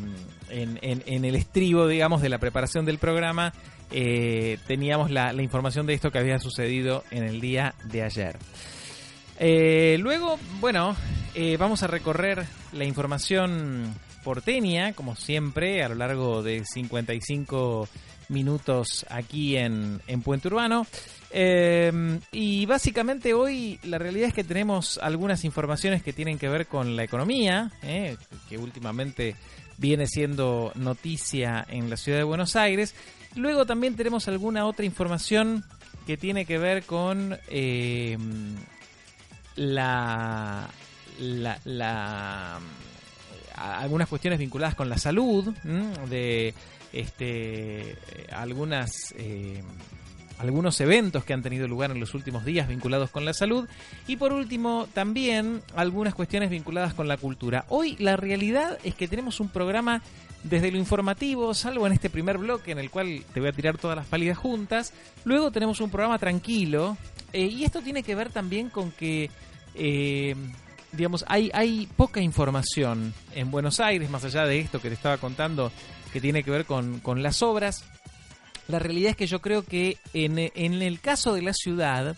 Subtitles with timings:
[0.50, 3.54] en, el estribo, digamos, de la preparación del programa,
[3.92, 8.38] eh, teníamos la, información de esto que había sucedido en el día de ayer.
[9.40, 10.96] Eh, luego, bueno,
[11.60, 17.88] vamos a recorrer la información porteña, como siempre, a lo largo de 55
[18.30, 20.88] minutos aquí en Puente Urbano.
[21.32, 26.68] Eh, y básicamente hoy la realidad es que tenemos algunas informaciones que tienen que ver
[26.68, 28.18] con la economía, eh,
[28.48, 29.36] que últimamente
[29.78, 32.96] viene siendo noticia en la ciudad de Buenos Aires.
[33.36, 35.64] Luego también tenemos alguna otra información
[36.06, 38.18] que tiene que ver con eh,
[39.56, 40.68] la,
[43.56, 45.54] algunas cuestiones vinculadas con la salud,
[46.10, 46.54] de
[46.92, 47.96] este,
[48.32, 49.62] algunas eh,
[50.40, 53.68] algunos eventos que han tenido lugar en los últimos días vinculados con la salud
[54.08, 57.66] y por último también algunas cuestiones vinculadas con la cultura.
[57.68, 60.02] Hoy la realidad es que tenemos un programa
[60.44, 63.78] desde lo informativo, salvo en este primer bloque en el cual te voy a tirar
[63.78, 64.94] todas las pálidas juntas,
[65.26, 66.98] luego tenemos un programa tranquilo
[67.34, 69.30] eh, y esto tiene que ver también con que...
[69.76, 70.36] Eh,
[70.92, 75.18] digamos, hay, hay poca información en Buenos Aires, más allá de esto que te estaba
[75.18, 75.72] contando,
[76.12, 77.86] que tiene que ver con, con las obras.
[78.70, 82.16] La realidad es que yo creo que en, en el caso de la ciudad,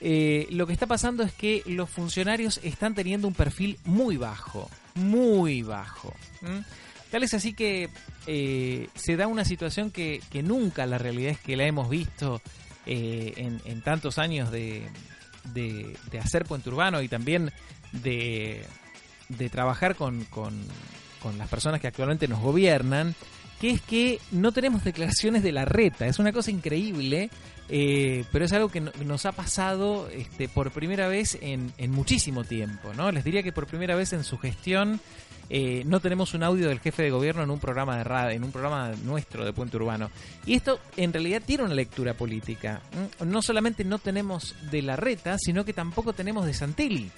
[0.00, 4.70] eh, lo que está pasando es que los funcionarios están teniendo un perfil muy bajo,
[4.94, 6.14] muy bajo.
[7.10, 7.90] Tal es así que
[8.26, 12.40] eh, se da una situación que, que, nunca la realidad es que la hemos visto
[12.86, 14.88] eh, en, en, tantos años de,
[15.52, 17.52] de, de, hacer puente urbano y también
[17.92, 18.64] de,
[19.28, 20.58] de trabajar con, con,
[21.20, 23.14] con las personas que actualmente nos gobiernan
[23.62, 26.08] que es que no tenemos declaraciones de la reta.
[26.08, 27.30] Es una cosa increíble,
[27.68, 32.92] eh, pero es algo que nos ha pasado este, por primera vez en, muchísimo tiempo.
[32.92, 33.12] ¿no?
[33.12, 34.98] Les diría que por primera vez en su gestión
[35.48, 38.42] eh, no tenemos un audio del jefe de gobierno en un programa de radio, en
[38.42, 40.10] un programa nuestro de Puente Urbano.
[40.44, 42.82] Y esto en realidad tiene una lectura política.
[43.24, 47.12] No solamente no tenemos de la reta, sino que tampoco tenemos de Santilli.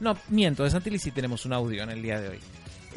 [0.00, 2.40] No, miento, de Santilli sí tenemos un audio en el día de hoy.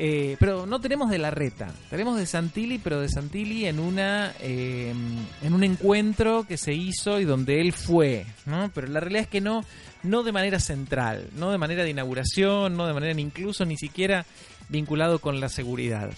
[0.01, 4.31] Eh, pero no tenemos de la reta, tenemos de Santilli, pero de Santilli en una
[4.39, 4.93] eh,
[5.41, 8.71] en un encuentro que se hizo y donde él fue, ¿no?
[8.73, 9.65] Pero la realidad es que no
[10.03, 14.25] no de manera central, no de manera de inauguración, no de manera incluso ni siquiera
[14.69, 16.11] vinculado con la seguridad.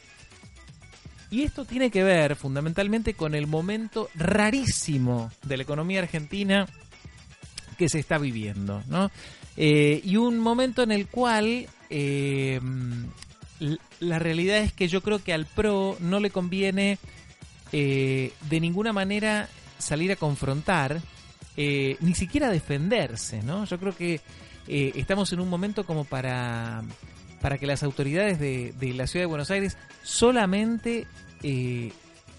[1.32, 6.68] Y esto tiene que ver fundamentalmente con el momento rarísimo de la economía argentina
[7.80, 9.10] que se está viviendo, ¿no?
[9.58, 11.68] Eh, y un momento en el cual
[14.00, 16.98] la realidad es que yo creo que al PRO no le conviene
[17.72, 19.48] eh, de ninguna manera
[19.78, 21.02] salir a confrontar,
[21.56, 23.66] ni siquiera defenderse, ¿no?
[23.66, 24.20] Yo creo que
[24.68, 26.82] estamos en un momento como para,
[27.40, 31.08] para que las autoridades de, de la ciudad de Buenos Aires solamente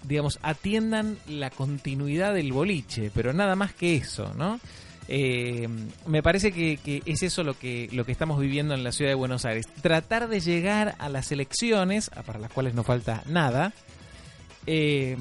[0.07, 4.59] digamos, atiendan la continuidad del boliche, pero nada más que eso, ¿no?
[5.07, 5.67] Eh,
[6.05, 9.67] me parece que, es eso lo que, estamos viviendo en la ciudad de Buenos Aires.
[9.81, 13.73] Tratar de llegar a las elecciones, para las cuales no falta nada,
[14.65, 15.17] eh,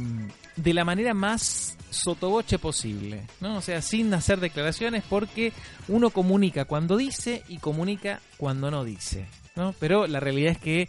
[0.56, 3.56] de la manera más sotoboche posible, ¿no?
[3.56, 5.52] O sea, sin hacer declaraciones porque
[5.88, 9.26] uno comunica cuando dice y comunica cuando no dice,
[9.56, 9.74] ¿no?
[9.78, 10.88] Pero la realidad es que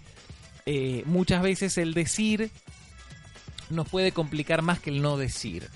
[0.66, 2.52] eh, muchas veces el decir
[3.70, 5.70] nos puede complicar más que el no decir.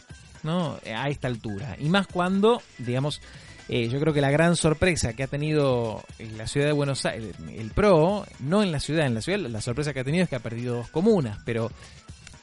[0.49, 1.75] A esta altura.
[1.79, 3.21] Y más cuando, digamos,
[3.69, 6.03] eh, yo creo que la gran sorpresa que ha tenido
[6.37, 9.61] la ciudad de Buenos Aires, el PRO, no en la ciudad, en la ciudad la
[9.61, 11.69] sorpresa que ha tenido es que ha perdido dos comunas, pero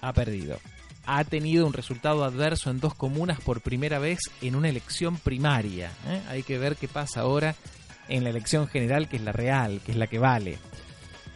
[0.02, 0.58] ha perdido.
[1.06, 5.90] Ha tenido un resultado adverso en dos comunas por primera vez en una elección primaria.
[6.08, 6.20] ¿eh?
[6.28, 7.54] Hay que ver qué pasa ahora
[8.08, 10.58] en la elección general, que es la real, que es la que vale.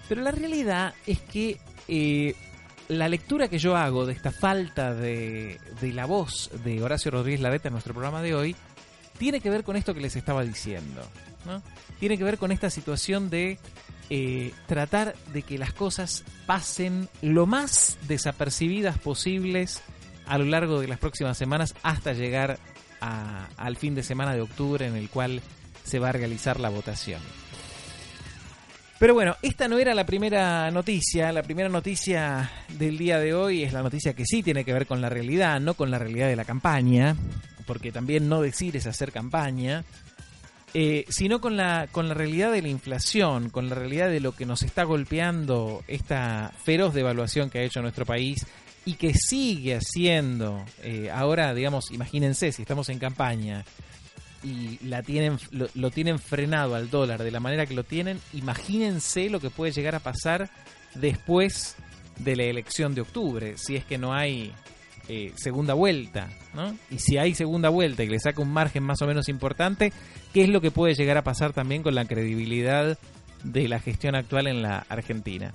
[0.08, 2.34] Pero la realidad es que eh,
[2.88, 7.68] la lectura que yo hago de esta falta de, la voz de Horacio Rodríguez Larreta
[7.68, 8.56] en nuestro programa de hoy
[9.18, 11.02] tiene que ver con esto que les estaba diciendo.
[11.44, 11.62] ¿no?
[12.00, 13.58] Tiene que ver con esta situación de
[14.10, 19.82] eh, tratar de que las cosas pasen lo más desapercibidas posibles
[20.26, 22.58] a lo largo de las próximas semanas hasta llegar
[23.00, 25.40] al fin de semana de octubre en el cual
[25.84, 27.20] se va a realizar la votación.
[28.98, 31.30] Pero bueno, esta no era la primera noticia.
[31.30, 34.86] La primera noticia del día de hoy es la noticia que sí tiene que ver
[34.86, 37.16] con la realidad, no con la realidad de la campaña,
[37.64, 39.84] porque también no decir es hacer campaña,
[40.74, 44.32] eh, sino con la, con la realidad de la inflación, con la realidad de lo
[44.32, 48.46] que nos está golpeando esta feroz devaluación que ha hecho nuestro país
[48.84, 50.64] y que sigue haciendo.
[50.82, 53.64] Eh, ahora, digamos, imagínense si estamos en campaña
[54.42, 59.30] y la tienen, lo, tienen frenado al dólar de la manera que lo tienen, imagínense
[59.30, 60.50] lo que puede llegar a pasar
[60.94, 61.76] después
[62.18, 64.52] de la elección de octubre, si es que no hay
[65.08, 66.76] eh, segunda vuelta, ¿no?
[66.90, 69.92] Y si hay segunda vuelta y le saca un margen más o menos importante,
[70.32, 72.98] ¿qué es lo que puede llegar a pasar también con la credibilidad
[73.44, 75.54] de la gestión actual en la Argentina?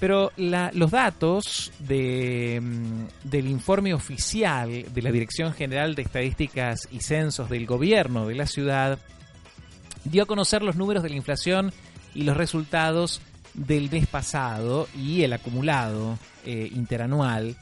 [0.00, 7.50] Pero los datos mm, del informe oficial de la Dirección General de Estadísticas y Censos
[7.50, 8.98] del Gobierno de la ciudad
[10.04, 11.72] dio a conocer los números de la inflación
[12.14, 13.20] y los resultados
[13.54, 17.56] del mes pasado y el acumulado eh, interanual.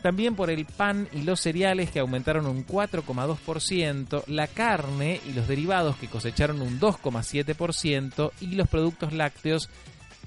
[0.02, 5.46] También por el pan y los cereales que aumentaron un 4,2%, la carne y los
[5.46, 9.70] derivados que cosecharon un 2,7% y los productos lácteos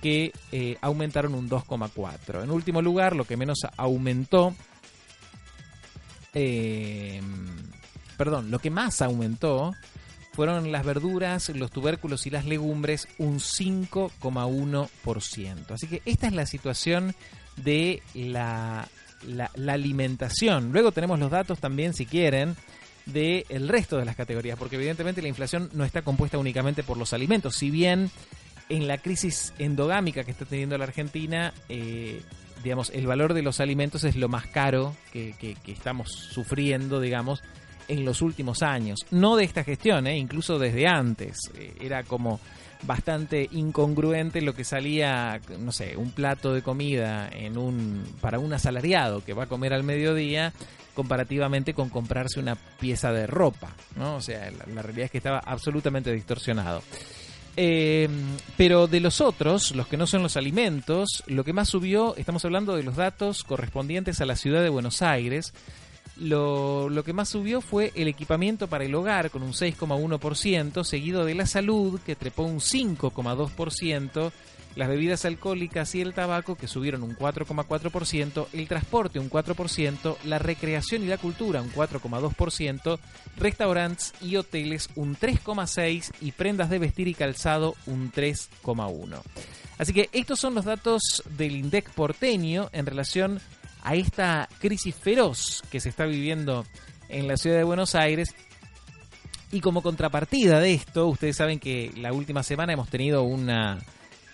[0.02, 2.44] que eh, aumentaron un 2,4.
[2.44, 4.54] En último lugar, lo que menos aumentó,
[6.34, 7.22] eh,
[8.18, 9.74] perdón, lo que más aumentó
[10.34, 15.72] fueron las verduras, los tubérculos y las legumbres, un 5,1%.
[15.72, 17.16] Así que esta es la situación
[17.56, 18.88] de la,
[19.26, 20.72] la, alimentación.
[20.74, 22.58] Luego tenemos los datos también, si quieren,
[23.06, 26.98] del el resto de las categorías, porque evidentemente la inflación no está compuesta únicamente por
[26.98, 28.12] los alimentos, si bien
[28.70, 32.22] en la crisis endogámica que está teniendo la Argentina, eh,
[32.64, 35.36] digamos, el valor de los alimentos es lo más caro que,
[35.68, 37.44] estamos sufriendo, digamos,
[37.88, 39.00] en los últimos años.
[39.12, 40.18] No de esta gestión, ¿eh?
[40.18, 41.38] incluso desde antes.
[41.56, 42.40] Eh, era como
[42.82, 48.54] bastante incongruente lo que salía, no sé, un plato de comida en un para un
[48.54, 50.54] asalariado que va a comer al mediodía
[50.94, 54.16] comparativamente con comprarse una pieza de ropa, ¿no?
[54.16, 56.82] O sea, la, realidad es que estaba absolutamente distorsionado.
[57.58, 58.10] Eh,
[58.58, 62.44] pero de los otros, los que no son los alimentos, lo que más subió, estamos
[62.44, 65.54] hablando de los datos correspondientes a la ciudad de Buenos Aires,
[66.18, 71.26] lo, lo, que más subió fue el equipamiento para el hogar con un 6,1%, seguido
[71.26, 74.32] de la salud que trepó un 5,2%,
[74.76, 80.40] las bebidas alcohólicas y el tabaco que subieron un 4,4%, el transporte un 4%, la
[80.40, 83.00] recreación y la cultura un 4,2%,
[83.38, 89.22] restaurantes y hoteles un 3,6% y prendas de vestir y calzado un 3,1%.
[89.78, 93.42] Así que estos son los datos del INDEC porteño en relación
[93.84, 96.66] a esta crisis feroz que se está viviendo
[97.10, 98.34] en la ciudad de Buenos Aires.
[99.52, 103.80] Y como contrapartida de esto, ustedes saben que la última semana hemos tenido una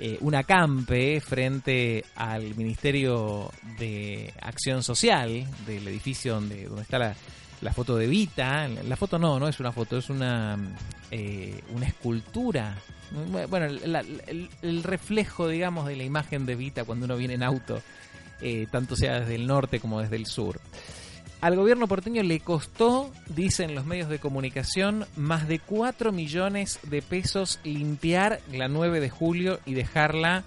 [0.04, 7.72] eh, un acampe frente al Ministerio de Acción Social del edificio donde, donde está la,
[7.72, 8.68] foto de Vita.
[8.68, 10.58] La foto no, no es una foto, es una,
[11.12, 12.76] eh, una escultura.
[13.48, 17.80] Bueno, el, reflejo, digamos, de la imagen de Vita cuando uno viene en auto,
[18.42, 20.60] eh, tanto sea desde el norte como desde el sur.
[21.42, 27.02] Al gobierno porteño le costó, dicen los medios de comunicación, más de 4 millones de
[27.02, 30.44] pesos limpiar la 9 de julio y dejarla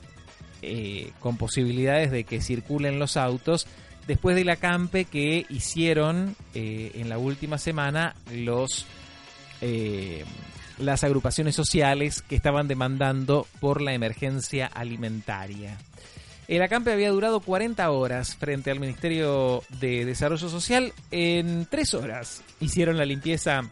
[0.62, 3.66] eh, con posibilidades de que circulen los autos
[4.06, 8.86] después del acampe que hicieron eh, en la última semana los
[9.60, 10.24] eh,
[10.78, 15.76] las agrupaciones sociales que estaban demandando por la emergencia alimentaria.
[16.46, 20.92] El acampe había durado 40 horas frente al Ministerio de Desarrollo Social.
[21.10, 23.62] En tres horas hicieron la limpieza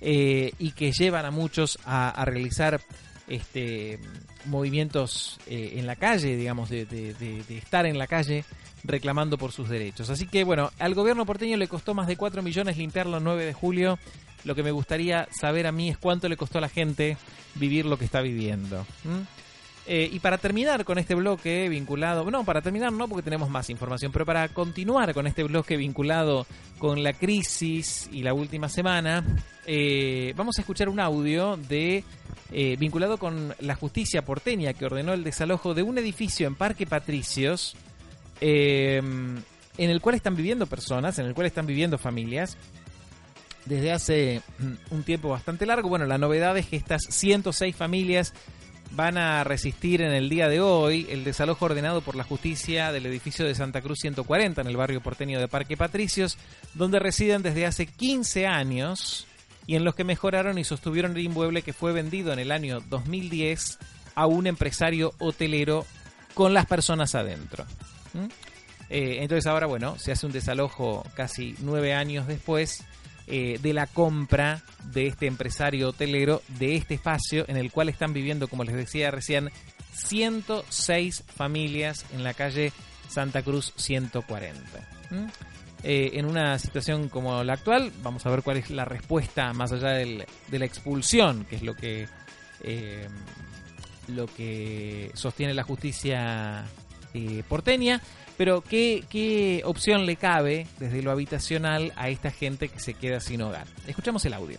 [0.00, 2.80] eh, y que llevan a muchos a, realizar
[3.26, 3.98] este
[4.44, 8.44] movimientos eh, en la calle, digamos, de, de, estar en la calle
[8.82, 10.10] reclamando por sus derechos.
[10.10, 13.46] Así que bueno, al gobierno porteño le costó más de 4 millones limpiarlo el 9
[13.46, 13.98] de julio
[14.44, 17.16] lo que me gustaría saber a mí es cuánto le costó a la gente
[17.54, 18.84] vivir lo que está viviendo.
[19.86, 23.68] Eh, y para terminar con este bloque vinculado, no, para terminar no porque tenemos más
[23.68, 26.46] información, pero para continuar con este bloque vinculado
[26.78, 29.22] con la crisis y la última semana,
[29.66, 32.02] eh, vamos a escuchar un audio de
[32.50, 36.86] eh, vinculado con la justicia porteña que ordenó el desalojo de un edificio en Parque
[36.86, 37.76] Patricios,
[38.40, 39.44] en
[39.76, 42.58] el cual están viviendo personas, en el cual están viviendo familias
[43.64, 45.88] desde hace mm, un tiempo bastante largo.
[45.88, 48.32] Bueno, la novedad es que estas 106 familias
[48.92, 53.06] van a resistir en el día de hoy el desalojo ordenado por la justicia del
[53.06, 56.38] edificio de Santa Cruz 140 en el barrio porteño de Parque Patricios,
[56.74, 59.26] donde residen desde hace 15 años
[59.66, 62.80] y en los que mejoraron y sostuvieron el inmueble que fue vendido en el año
[62.88, 63.78] 2010
[64.14, 65.86] a un empresario hotelero
[66.34, 67.64] con las personas adentro.
[68.12, 68.26] ¿Mm?
[68.90, 72.84] Eh, entonces ahora, bueno, se hace un desalojo casi nueve años después
[73.26, 74.62] eh, de la compra
[74.92, 79.10] de este empresario hotelero de este espacio en el cual están viviendo, como les decía
[79.10, 79.50] recién,
[79.92, 82.72] 106 familias en la calle
[83.08, 84.60] Santa Cruz 140.
[85.82, 89.70] Eh, en una situación como la actual, vamos a ver cuál es la respuesta más
[89.72, 92.08] allá de la expulsión, que es lo que
[92.62, 93.06] eh,
[94.08, 96.64] lo que sostiene la justicia
[97.48, 98.00] porteña.
[98.36, 103.20] Pero ¿qué, ¿qué opción le cabe desde lo habitacional a esta gente que se queda
[103.20, 103.66] sin hogar?
[103.86, 104.58] Escuchamos el audio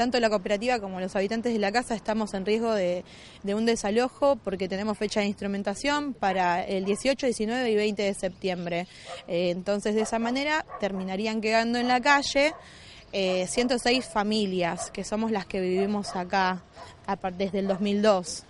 [0.00, 3.04] tanto la cooperativa como los habitantes de la casa estamos en riesgo de,
[3.44, 8.86] un desalojo porque tenemos fecha de instrumentación para el 18, 19 y 20 de septiembre.
[9.28, 12.54] Eh, entonces, de esa manera terminarían quedando en la calle
[13.12, 16.62] 106 familias, que somos las que vivimos acá
[17.36, 18.46] desde el 2002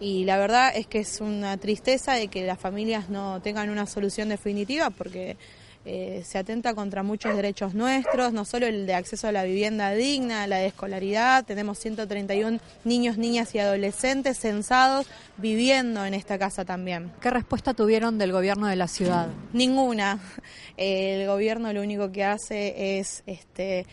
[0.00, 3.86] y la verdad es que es una tristeza de que las familias no tengan una
[3.86, 5.36] solución definitiva porque
[5.84, 9.90] eh, se atenta contra muchos derechos nuestros, no solo el de acceso a la vivienda
[9.90, 16.64] digna, la de escolaridad, tenemos 131 niños, niñas y adolescentes censados viviendo en esta casa
[16.64, 17.10] también.
[17.20, 19.26] ¿Qué respuesta tuvieron del gobierno de la ciudad?
[19.52, 20.20] Ninguna.
[20.76, 23.86] El gobierno lo único que hace es este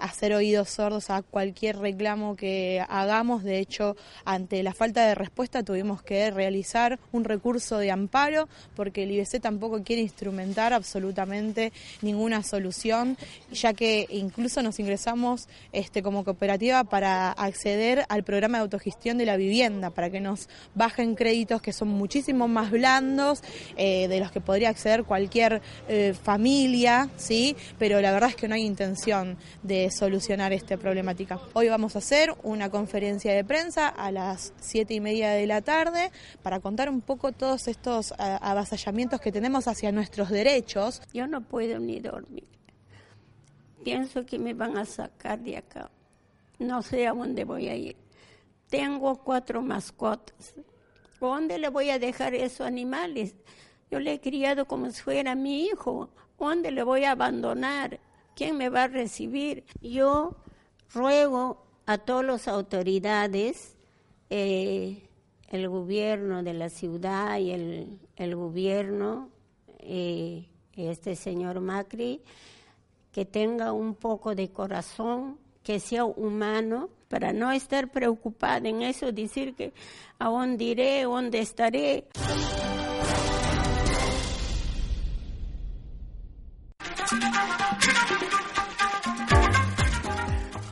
[0.00, 3.44] hacer oídos sordos a cualquier reclamo que hagamos.
[3.44, 9.04] De hecho, ante la falta de respuesta tuvimos que realizar un recurso de amparo porque
[9.04, 13.16] el IBC tampoco quiere instrumentar absolutamente ninguna solución,
[13.52, 19.26] ya que incluso nos ingresamos este, como cooperativa para acceder al programa de autogestión de
[19.26, 23.42] la vivienda, para que nos bajen créditos que son muchísimo más blandos
[23.76, 27.56] eh, de los que podría acceder cualquier eh, familia, ¿sí?
[27.78, 31.40] pero la verdad es que no hay intención de solucionar esta problemática.
[31.54, 35.62] Hoy vamos a hacer una conferencia de prensa a las siete y media de la
[35.62, 36.10] tarde
[36.42, 41.02] para contar un poco todos estos avasallamientos que tenemos hacia nuestros derechos.
[41.12, 42.48] Yo no puedo ni dormir.
[43.84, 45.90] Pienso que me van a sacar de acá.
[46.58, 47.96] No sé a dónde voy a ir.
[48.68, 50.54] Tengo cuatro mascotas.
[51.18, 53.34] ¿Dónde le voy a dejar esos animales?
[53.90, 56.10] Yo le he criado como si fuera mi hijo.
[56.38, 58.00] ¿Dónde le voy a abandonar?
[58.40, 59.64] ¿Quién me va a recibir?
[59.82, 60.34] Yo
[60.94, 63.76] ruego a todas las autoridades,
[64.30, 65.02] eh,
[65.48, 69.28] el gobierno de la ciudad y el, gobierno,
[69.80, 72.22] eh, este señor Macri,
[73.12, 79.12] que tenga un poco de corazón, que sea humano, para no estar preocupada en eso,
[79.12, 79.74] decir que
[80.18, 82.06] a dónde iré, dónde estaré.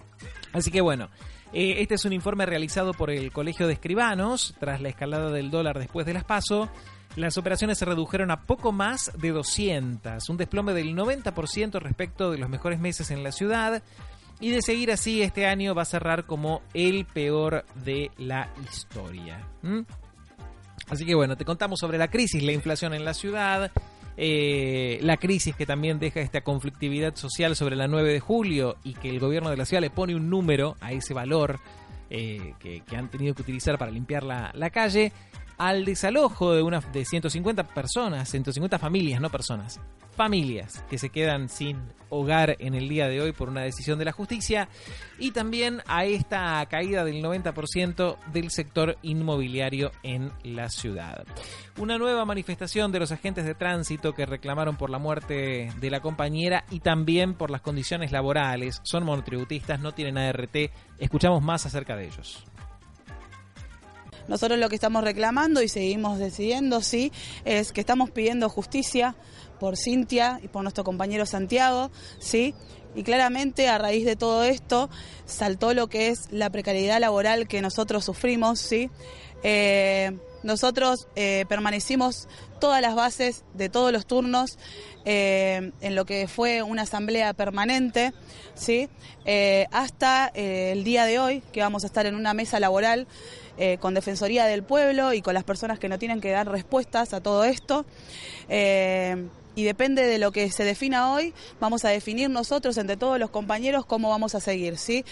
[0.52, 1.08] Así que bueno,
[1.52, 5.50] eh, este es un informe realizado por el Colegio de Escribanos tras la escalada del
[5.50, 6.70] dólar después de las PASO.
[7.16, 12.38] Las operaciones se redujeron a poco más de 200, un desplome del 90% respecto de
[12.38, 13.82] los mejores meses en la ciudad.
[14.38, 19.46] Y de seguir así, este año va a cerrar como el peor de la historia.
[20.88, 23.70] Así que bueno, te contamos sobre la crisis, la inflación en la ciudad,
[24.16, 28.94] eh, la crisis que también deja esta conflictividad social sobre la 9 de julio y
[28.94, 31.60] que el gobierno de la ciudad le pone un número a ese valor
[32.08, 35.12] eh, que, han tenido que utilizar para limpiar la, la calle,
[35.60, 39.78] al desalojo de, una, de 150 personas, 150 familias, no personas,
[40.16, 44.06] familias que se quedan sin hogar en el día de hoy por una decisión de
[44.06, 44.70] la justicia
[45.18, 51.26] y también a esta caída del 90% del sector inmobiliario en la ciudad.
[51.76, 56.00] Una nueva manifestación de los agentes de tránsito que reclamaron por la muerte de la
[56.00, 58.80] compañera y también por las condiciones laborales.
[58.82, 60.56] Son monotributistas, no tienen ART.
[60.98, 62.46] Escuchamos más acerca de ellos.
[64.30, 67.10] Nosotros lo que estamos reclamando y seguimos decidiendo, sí,
[67.44, 69.16] es que estamos pidiendo justicia
[69.58, 71.90] por Cintia y por nuestro compañero Santiago,
[72.20, 72.54] ¿sí?
[72.94, 74.88] Y claramente a raíz de todo esto
[75.26, 78.88] saltó lo que es la precariedad laboral que nosotros sufrimos, ¿sí?
[79.42, 82.28] Eh, nosotros eh, permanecimos
[82.60, 84.58] todas las bases de todos los turnos
[85.04, 88.12] eh, en lo que fue una asamblea permanente,
[88.54, 88.88] ¿sí?
[89.72, 93.06] hasta el día de hoy, que vamos a estar en una mesa laboral
[93.80, 97.20] con Defensoría del Pueblo y con las personas que no tienen que dar respuestas a
[97.20, 97.84] todo esto
[99.54, 103.30] y depende de lo que se defina hoy, vamos a definir nosotros entre todos los
[103.30, 105.04] compañeros cómo vamos a seguir, ¿sí?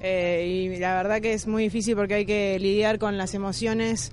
[0.00, 4.12] Eh, y la verdad que es muy difícil porque hay que lidiar con las emociones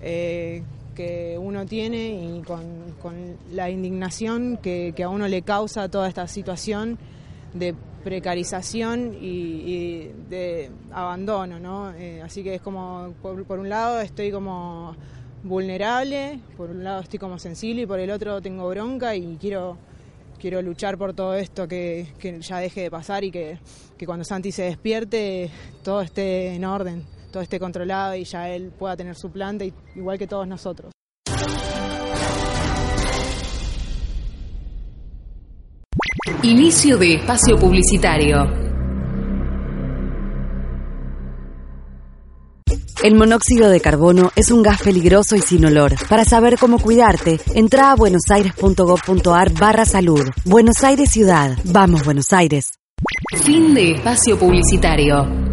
[0.00, 0.62] eh,
[0.94, 6.98] que uno tiene y con, la indignación que, a uno le causa toda esta situación
[7.54, 11.92] de precarización y, de abandono, ¿no?
[11.94, 14.96] Eh, así que es como, por, un lado estoy como
[15.42, 19.76] vulnerable, por un lado estoy como sensible y por el otro tengo bronca y quiero,
[20.38, 22.08] quiero luchar por todo esto que,
[22.40, 23.58] ya deje de pasar y que,
[23.96, 25.50] que cuando Santi se despierte
[25.82, 30.18] todo esté en orden, todo esté controlado y ya él pueda tener su planta igual
[30.18, 30.92] que todos nosotros.
[36.42, 38.38] Inicio de espacio publicitario.
[43.04, 45.96] El monóxido de carbono es un gas peligroso y sin olor.
[46.08, 50.26] Para saber cómo cuidarte, entra a buenosaires.gov.ar barra salud.
[50.46, 51.58] Buenos Aires Ciudad.
[51.64, 52.70] Vamos, Buenos Aires.
[53.44, 55.49] Fin de espacio publicitario.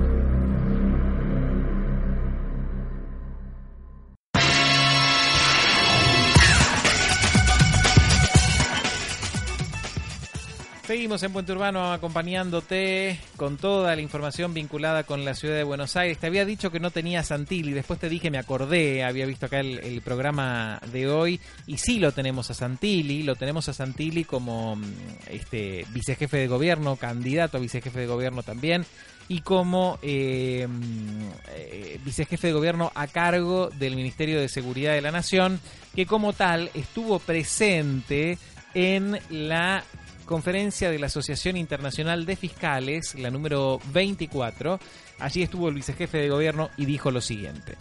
[10.87, 15.97] Seguimos en Puente Urbano acompañándote con toda la información vinculada con la ciudad de Buenos
[15.97, 16.17] Aires.
[16.17, 19.59] Te había dicho que no tenía Santilli, después te dije, me acordé, había visto acá
[19.59, 24.77] el, programa de hoy y sí lo tenemos a Santilli, lo tenemos a Santilli como
[24.77, 24.83] mm,
[25.29, 28.85] este vicejefe de gobierno, candidato a vicejefe de gobierno también
[29.27, 35.01] y como eh, mm, eh, vicejefe de gobierno a cargo del Ministerio de Seguridad de
[35.01, 35.59] la Nación,
[35.93, 38.37] que como tal estuvo presente
[38.73, 39.83] en la
[40.27, 44.79] conferencia de la Asociación Internacional de Fiscales, la número 24.
[45.17, 47.75] Allí estuvo el vicejefe de gobierno y dijo lo siguiente.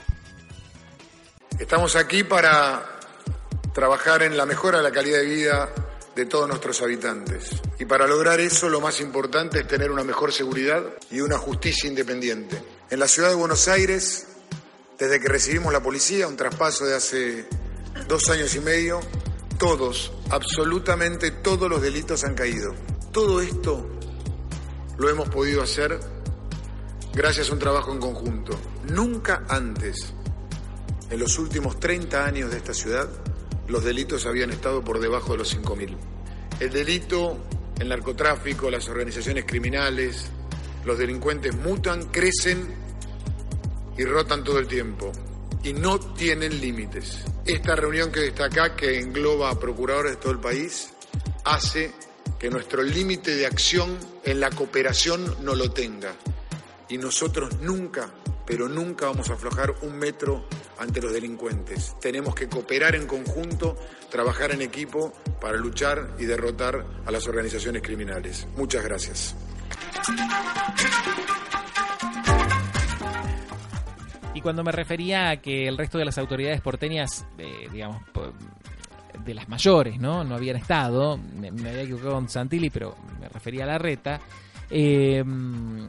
[1.59, 2.83] Estamos aquí para
[3.75, 5.69] trabajar en la mejora de la calidad de vida
[6.15, 7.51] de todos nuestros habitantes.
[7.79, 11.89] Y para lograr eso lo más importante es tener una mejor seguridad y una justicia
[11.89, 12.63] independiente.
[12.89, 14.27] En la ciudad de Buenos Aires,
[14.99, 17.47] desde que recibimos la policía, un traspaso de hace
[18.09, 19.01] dos años y medio,
[19.59, 22.75] todos, absolutamente todos los delitos han caído.
[23.13, 23.89] Todo esto
[24.99, 25.99] lo hemos podido hacer
[27.13, 28.59] gracias a un trabajo en conjunto.
[28.91, 30.13] Nunca antes,
[31.11, 33.09] en los últimos 30 años de esta ciudad,
[33.69, 35.97] los delitos habían estado por debajo de los 5.000.
[36.61, 37.39] El delito,
[37.79, 40.31] el narcotráfico, las organizaciones criminales,
[40.85, 42.75] los delincuentes mutan, crecen
[43.99, 45.13] y rotan todo el tiempo
[45.67, 47.25] y no tienen límites.
[47.45, 50.93] Esta reunión que está acá, que engloba a procuradores de todo el país,
[51.45, 51.93] hace
[52.39, 56.15] que nuestro límite de acción en la cooperación no lo tenga.
[56.89, 58.09] Y nosotros nunca,
[58.47, 60.47] pero nunca vamos a aflojar un metro
[60.79, 61.97] ante los delincuentes.
[62.01, 63.77] Tenemos que cooperar en conjunto,
[64.09, 68.47] trabajar en equipo para luchar y derrotar a las organizaciones criminales.
[68.57, 69.35] Muchas gracias.
[74.37, 77.27] Y cuando me refería a que el resto de las autoridades porteñas,
[77.73, 78.03] digamos,
[79.25, 80.25] de las mayores, ¿no?
[80.25, 84.21] No habían estado, me, había equivocado con Santilli, pero me refería a la reta.
[84.69, 85.89] Em,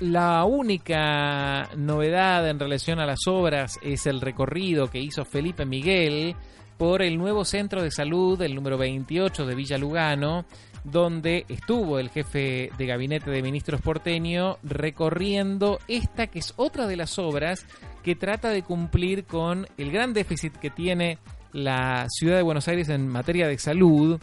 [0.00, 6.34] la única novedad en relación a las obras es el recorrido que hizo Felipe Miguel
[6.78, 10.46] por el nuevo centro de salud, el número 28 de Villa Lugano,
[10.90, 16.96] donde estuvo el jefe de gabinete de ministros porteño recorriendo esta que es otra de
[16.96, 17.66] las obras
[18.04, 21.18] que trata de cumplir con el gran déficit que tiene
[21.52, 24.20] la ciudad de Buenos Aires en materia de salud,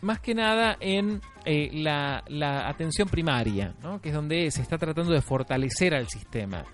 [0.00, 2.22] más que nada en eh, la,
[2.68, 6.64] atención primaria, que es donde se está tratando de fortalecer al sistema.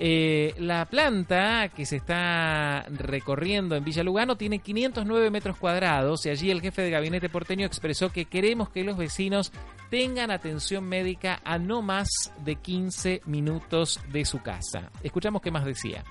[0.00, 6.30] Eh, la planta que se está recorriendo en Villa Lugano tiene 509 metros cuadrados y
[6.30, 9.52] allí el jefe de gabinete porteño expresó que queremos que los vecinos
[9.90, 14.92] tengan atención médica a no más de 15 minutos de su casa.
[15.02, 16.04] Escuchamos qué más decía.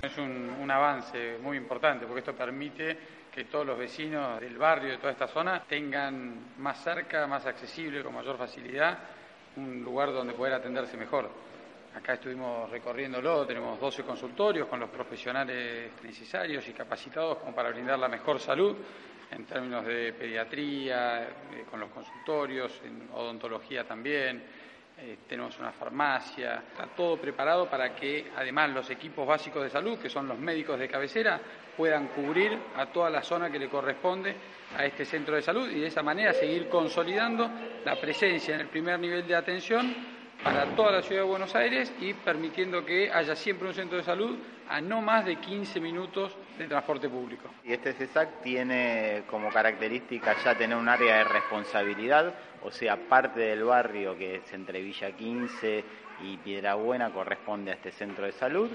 [0.00, 2.96] Es un, un avance muy importante porque esto permite
[3.30, 8.02] que todos los vecinos del barrio, de toda esta zona, tengan más cerca, más accesible,
[8.02, 8.98] con mayor facilidad,
[9.56, 11.49] un lugar donde poder atenderse mejor.
[11.94, 17.98] Acá estuvimos recorriéndolo, tenemos 12 consultorios con los profesionales necesarios y capacitados como para brindar
[17.98, 18.76] la mejor salud
[19.30, 24.42] en términos de pediatría, eh, con los consultorios, en odontología también,
[24.98, 29.98] eh, tenemos una farmacia, está todo preparado para que además los equipos básicos de salud,
[29.98, 31.40] que son los médicos de cabecera,
[31.76, 34.36] puedan cubrir a toda la zona que le corresponde
[34.76, 37.50] a este centro de salud y de esa manera seguir consolidando
[37.84, 41.92] la presencia en el primer nivel de atención para toda la ciudad de Buenos Aires
[42.00, 46.36] y permitiendo que haya siempre un centro de salud a no más de 15 minutos
[46.56, 47.48] de transporte público.
[47.64, 53.40] Y este CESAC tiene como característica ya tener un área de responsabilidad, o sea, parte
[53.40, 55.84] del barrio que es entre Villa 15
[56.22, 58.70] y Piedrabuena corresponde a este centro de salud.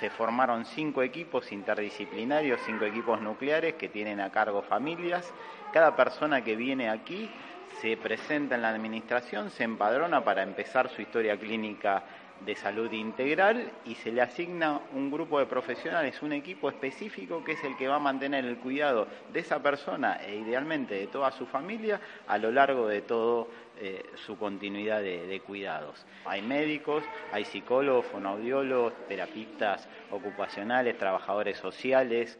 [0.00, 5.32] Se formaron cinco equipos interdisciplinarios, cinco equipos nucleares que tienen a cargo familias.
[5.72, 7.30] Cada persona que viene aquí
[7.80, 12.04] se presenta en la administración, se empadrona para empezar su historia clínica
[12.44, 17.52] de salud integral y se le asigna un grupo de profesionales, un equipo específico que
[17.52, 21.32] es el que va a mantener el cuidado de esa persona e idealmente de toda
[21.32, 23.46] su familia a lo largo de toda
[23.80, 26.06] eh, su continuidad de, de, cuidados.
[26.24, 32.38] Hay médicos, hay psicólogos, fonoaudiólogos, terapistas ocupacionales, trabajadores sociales.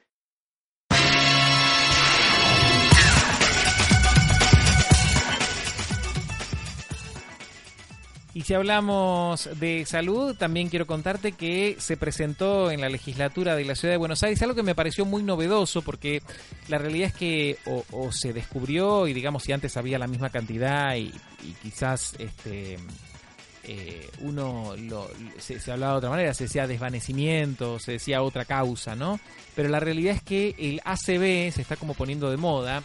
[8.38, 13.64] Y si hablamos de salud, también quiero contarte que se presentó en la legislatura de
[13.64, 16.22] la Ciudad de Buenos Aires algo que me pareció muy novedoso porque
[16.68, 20.94] la realidad es que o, se descubrió y digamos si antes había la misma cantidad
[20.94, 22.78] y, y quizás este
[23.64, 28.94] eh, uno lo, se, hablaba de otra manera, se decía desvanecimiento, se decía otra causa,
[28.94, 29.18] ¿no?
[29.56, 32.84] Pero la realidad es que el ACB se está como poniendo de moda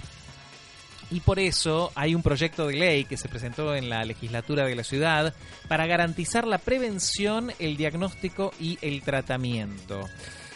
[1.12, 4.76] y por eso hay un proyecto de ley que se presentó en la legislatura de
[4.76, 5.34] la ciudad
[5.68, 10.02] para garantizar la prevención, el diagnóstico y el tratamiento.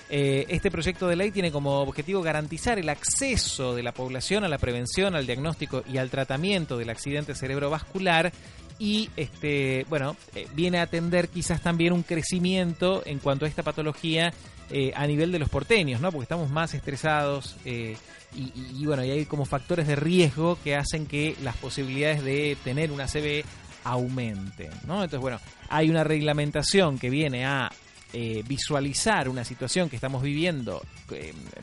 [0.10, 4.48] Eh, este proyecto de ley tiene como objetivo garantizar el acceso de la población a
[4.48, 8.32] la prevención, al diagnóstico y al tratamiento del accidente cerebrovascular
[8.80, 13.64] y este bueno eh, viene a atender quizás también un crecimiento en cuanto a esta
[13.64, 14.32] patología
[14.70, 16.12] eh, a nivel de los porteños, ¿no?
[16.12, 17.96] Porque estamos más estresados eh,
[18.36, 22.92] y, bueno, y hay como factores de riesgo que hacen que las posibilidades de tener
[22.92, 23.46] una CB
[23.86, 24.96] aumenten, ¿no?
[24.96, 27.72] Entonces, bueno, hay una reglamentación que viene a
[28.12, 30.84] eh, visualizar una situación que estamos viviendo,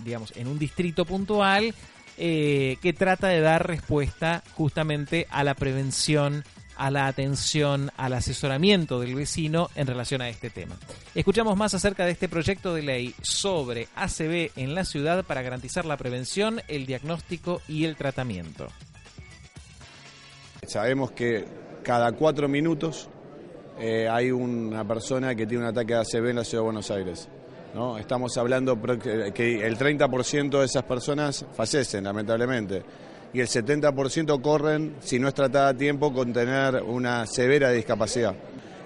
[0.03, 1.75] digamos, en un distrito puntual,
[2.17, 6.45] que trata de dar respuesta justamente a la prevención
[6.77, 10.77] a la atención, al asesoramiento del vecino en relación a este tema.
[11.15, 15.85] Escuchamos más acerca de este proyecto de ley sobre ACB en la ciudad para garantizar
[15.85, 18.69] la prevención, el diagnóstico y el tratamiento.
[20.67, 21.45] Sabemos que
[21.83, 23.09] cada cuatro minutos
[23.79, 26.91] eh, hay una persona que tiene un ataque de ACB en la ciudad de Buenos
[26.91, 27.29] Aires.
[27.75, 27.99] ¿no?
[27.99, 32.83] Estamos hablando que el 30% de esas personas fallecen, lamentablemente
[33.35, 38.35] y el 70% corren, si no es tratada a tiempo, con tener una severa discapacidad.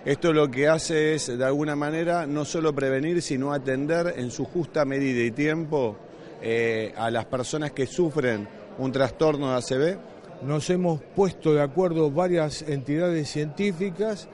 [0.07, 4.47] Esto lo que hace es, de alguna manera, no solo prevenir, sino atender en su
[4.47, 5.97] justa medida y tiempo
[6.41, 9.99] eh, a las personas que sufren un trastorno de ACV.
[10.47, 14.29] Nos hemos puesto de acuerdo varias entidades científicas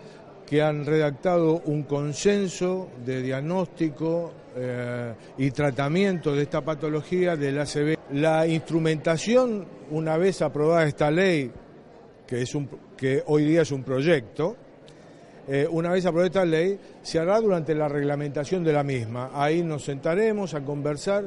[0.47, 7.94] que han redactado un consenso de diagnóstico eh, y tratamiento de esta patología del ACV.
[8.15, 11.51] La instrumentación, una vez aprobada esta ley,
[12.25, 14.55] que, es un, que hoy día es un proyecto,
[15.49, 19.31] eh, una vez aprobada esta ley, se hará durante la reglamentación de la misma.
[19.35, 21.25] Ahí nos sentaremos a conversar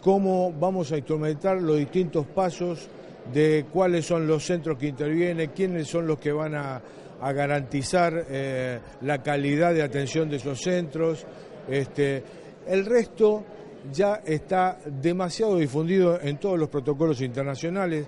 [0.00, 2.88] cómo vamos a instrumentar los distintos pasos
[3.32, 6.82] de cuáles son los centros que intervienen, quiénes son los que van a,
[7.20, 11.24] a garantizar eh, la calidad de atención de esos centros.
[11.68, 12.24] Este,
[12.66, 13.44] el resto
[13.90, 18.06] ya está demasiado difundido en todos los protocolos internacionales.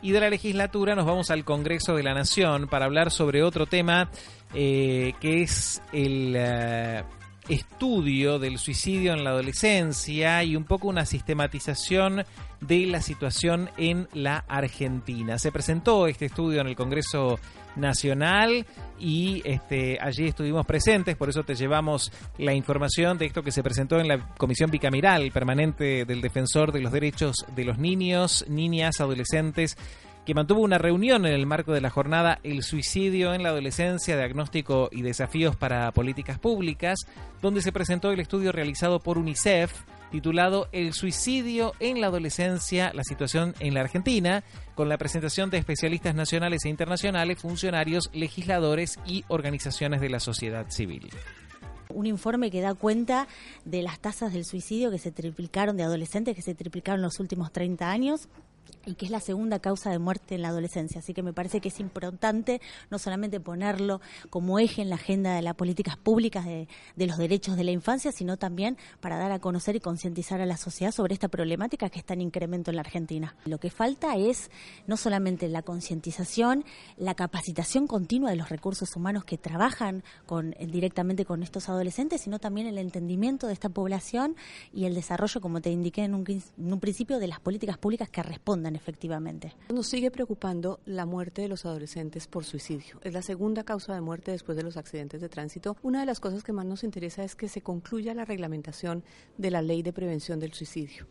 [0.00, 3.66] Y de la legislatura nos vamos al Congreso de la Nación para hablar sobre otro
[3.66, 4.10] tema
[4.54, 7.17] eh, que es el uh,
[7.48, 12.24] estudio del suicidio en la adolescencia y un poco una sistematización
[12.60, 15.38] de la situación en la Argentina.
[15.38, 17.38] Se presentó este estudio en el Congreso
[17.76, 18.66] Nacional
[18.98, 23.62] y este, allí estuvimos presentes, por eso te llevamos la información de esto que se
[23.62, 29.00] presentó en la Comisión Bicameral Permanente del Defensor de los Derechos de los Niños, Niñas,
[29.00, 29.76] Adolescentes
[30.28, 34.14] que mantuvo una reunión en el marco de la jornada El suicidio en la adolescencia,
[34.14, 36.98] diagnóstico y desafíos para políticas públicas,
[37.40, 39.72] donde se presentó el estudio realizado por UNICEF
[40.10, 45.56] titulado El suicidio en la adolescencia, la situación en la Argentina, con la presentación de
[45.56, 51.08] especialistas nacionales e internacionales, funcionarios, legisladores y organizaciones de la sociedad civil.
[51.88, 53.28] Un informe que da cuenta
[53.64, 57.18] de las tasas del suicidio que se triplicaron, de adolescentes que se triplicaron en los
[57.18, 58.28] últimos 30 años
[58.88, 61.00] y que es la segunda causa de muerte en la adolescencia.
[61.00, 65.34] Así que me parece que es importante no solamente ponerlo como eje en la agenda
[65.34, 69.40] de las políticas públicas de, los derechos de la infancia, sino también para dar a
[69.40, 72.80] conocer y concientizar a la sociedad sobre esta problemática que está en incremento en la
[72.80, 73.36] Argentina.
[73.44, 74.50] Lo que falta es
[74.86, 76.64] no solamente la concientización,
[76.96, 82.38] la capacitación continua de los recursos humanos que trabajan con, directamente con estos adolescentes, sino
[82.38, 84.34] también el entendimiento de esta población
[84.72, 88.08] y el desarrollo, como te indiqué en un, en un principio, de las políticas públicas
[88.08, 89.54] que respondan efectivamente.
[89.68, 92.98] Nos sigue preocupando la muerte de los adolescentes por suicidio.
[93.02, 95.76] Es la segunda causa de muerte después de los accidentes de tránsito.
[95.82, 99.04] Una de las cosas que más nos interesa es que se concluya la reglamentación
[99.36, 101.06] de la ley de prevención del suicidio.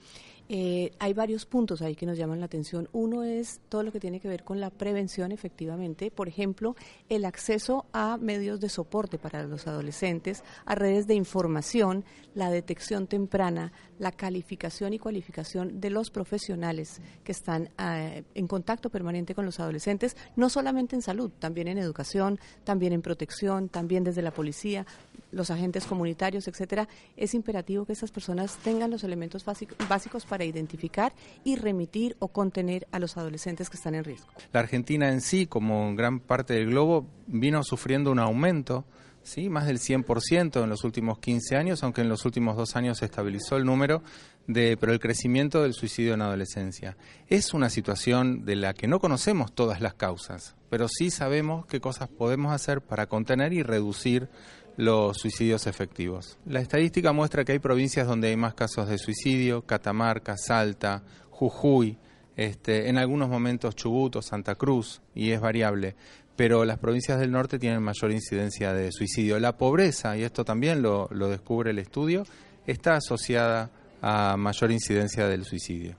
[0.49, 2.87] Eh, hay varios puntos ahí que nos llaman la atención.
[2.93, 6.09] Uno es todo lo que tiene que ver con la prevención, efectivamente.
[6.09, 6.75] Por ejemplo,
[7.09, 13.07] el acceso a medios de soporte para los adolescentes, a redes de información, la detección
[13.07, 19.45] temprana, la calificación y cualificación de los profesionales que están eh, en contacto permanente con
[19.45, 24.31] los adolescentes, no solamente en salud, también en educación, también en protección, también desde la
[24.31, 24.85] policía,
[25.31, 26.87] los agentes comunitarios, etcétera.
[27.17, 32.87] Es imperativo que esas personas tengan los elementos básicos para identificar y remitir o contener
[32.91, 34.27] a los adolescentes que están en riesgo.
[34.53, 38.85] La Argentina en sí, como gran parte del globo, vino sufriendo un aumento
[39.27, 39.49] ¿sí?
[39.49, 43.05] más del 100% en los últimos 15 años, aunque en los últimos dos años se
[43.05, 44.01] estabilizó el número,
[44.47, 46.95] de, pero el crecimiento del suicidio en adolescencia.
[47.27, 51.81] Es una situación de la que no conocemos todas las causas, pero sí sabemos qué
[51.81, 54.29] cosas podemos hacer para contener y reducir
[54.77, 56.37] los suicidios efectivos.
[56.45, 61.97] La estadística muestra que hay provincias donde hay más casos de suicidio, Catamarca, Salta, Jujuy,
[62.37, 65.95] este, en algunos momentos Chubut o Santa Cruz, y es variable
[66.37, 69.39] pero las provincias del norte tienen mayor incidencia de suicidio.
[69.39, 72.27] La pobreza, y esto también lo descubre el estudio,
[72.67, 75.95] está asociada a mayor incidencia del suicidio.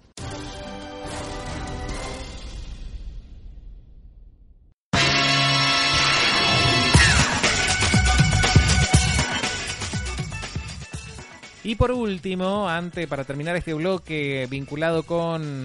[11.68, 15.64] Y por último, antes para terminar este bloque vinculado con,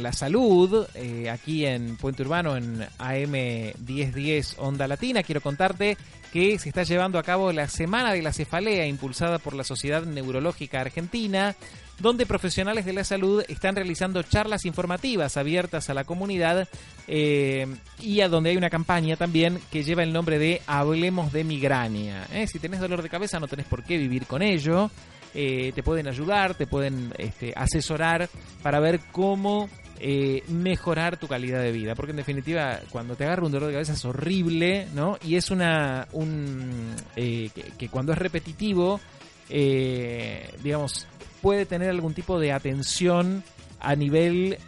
[0.00, 5.96] la salud, eh, aquí en Puente Urbano, en AM 1010 Onda Latina, quiero contarte
[6.32, 10.04] que se está llevando a cabo la Semana de la Cefalea, impulsada por la Sociedad
[10.04, 11.56] Neurológica Argentina,
[11.98, 16.68] donde profesionales de la salud están realizando charlas informativas abiertas a la comunidad
[17.08, 17.66] eh,
[17.98, 22.28] y a donde hay una campaña también que lleva el nombre de Hablemos de Migraña.
[22.32, 22.46] ¿eh?
[22.46, 24.92] Si tenés dolor de cabeza no tenés por qué vivir con ello.
[25.34, 28.28] Eh, te pueden ayudar, te pueden este, asesorar
[28.62, 29.68] para ver cómo
[30.00, 31.94] eh, mejorar tu calidad de vida.
[31.94, 35.18] Porque en definitiva, cuando te agarra un dolor de cabeza es horrible, ¿no?
[35.24, 36.08] Y es una.
[36.12, 39.00] Un, eh, que, cuando es repetitivo,
[39.48, 41.06] digamos,
[41.42, 43.42] puede tener algún tipo de atención
[43.80, 44.58] a nivel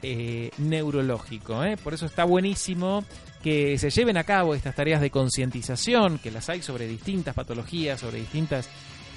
[0.58, 1.60] neurológico.
[1.84, 3.04] Por eso está buenísimo
[3.42, 8.00] que se lleven a cabo estas tareas de concientización, que las hay sobre distintas patologías,
[8.00, 8.68] sobre distintas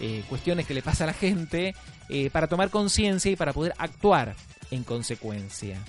[0.01, 1.73] eh, cuestiones que le pasa a la gente
[2.10, 4.36] eh, para tomar conciencia y para poder actuar
[4.71, 5.79] en consecuencia.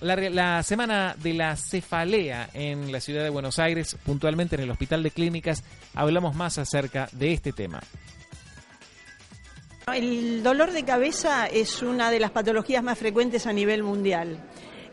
[0.00, 5.02] La, semana de la cefalea en la ciudad de Buenos Aires, puntualmente en el Hospital
[5.02, 7.80] de Clínicas, hablamos más acerca de este tema.
[9.92, 14.38] El dolor de cabeza es una de las patologías más frecuentes a nivel mundial.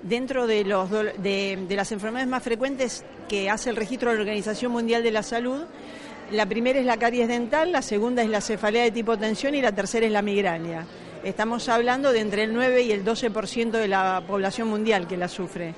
[0.02, 4.72] Dentro de, los, de las enfermedades más frecuentes que hace el registro de la Organización
[4.72, 5.64] Mundial de la Salud,
[6.32, 9.62] la primera es la caries dental, la segunda es la cefalea de tipo tensión y
[9.62, 10.86] la tercera es la migraña.
[11.24, 15.28] Estamos hablando de entre el 9 y el 12% de la población mundial que la
[15.28, 15.74] sufre.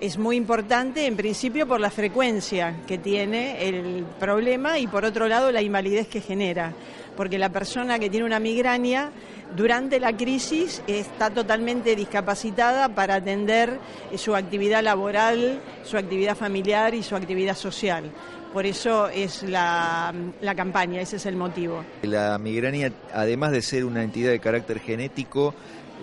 [0.00, 5.28] Es muy importante, en principio, por la frecuencia que tiene el problema y, por otro
[5.28, 6.72] lado, la invalidez que genera.
[7.16, 9.12] Porque la persona que tiene una migraña
[9.54, 13.78] durante la crisis está totalmente discapacitada para atender
[14.16, 18.10] su actividad laboral, su actividad familiar y su actividad social.
[18.52, 20.12] Por eso es la,
[20.54, 21.84] campaña, ese es el motivo.
[22.02, 25.54] La migraña, además de ser una entidad de carácter genético,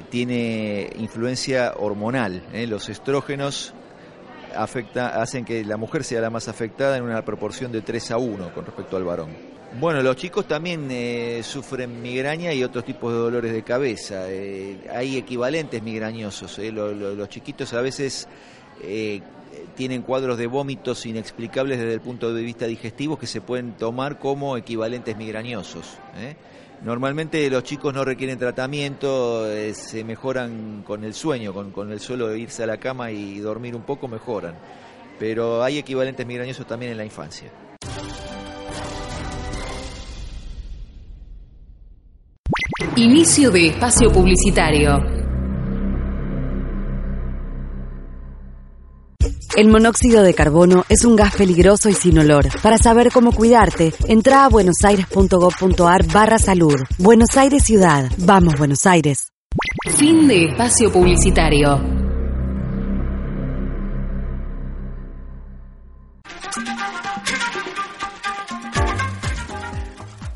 [0.10, 2.42] tiene influencia hormonal.
[2.52, 2.66] ¿eh?
[2.66, 3.76] Los estrógenos
[4.56, 8.18] afecta, hacen que la mujer sea la más afectada en una proporción de 3 a
[8.18, 9.30] 1 con respecto al varón.
[9.80, 14.24] Bueno, los chicos también eh, sufren migraña y otros tipos de dolores de cabeza.
[14.28, 16.58] Eh, hay equivalentes migrañosos.
[16.58, 18.28] los chiquitos a veces
[19.76, 24.20] tienen cuadros de vómitos inexplicables desde el punto de vista digestivo que se pueden tomar
[24.20, 25.98] como equivalentes migrañosos.
[26.18, 26.36] ¿eh?
[26.82, 32.00] Normalmente los chicos no requieren tratamiento, eh, se mejoran con el sueño, con, con el
[32.00, 34.56] suelo de irse a la cama y dormir un poco mejoran.
[35.20, 37.52] Pero hay equivalentes migrañosos también en la infancia.
[42.96, 45.29] Inicio de espacio publicitario.
[49.58, 52.48] El monóxido de carbono es un gas peligroso y sin olor.
[52.62, 56.76] Para saber cómo cuidarte, entra a buenosaires.gov.ar barra salud.
[56.98, 58.12] Buenos Aires Ciudad.
[58.20, 59.32] Vamos, Buenos Aires.
[59.98, 61.99] Fin de espacio publicitario.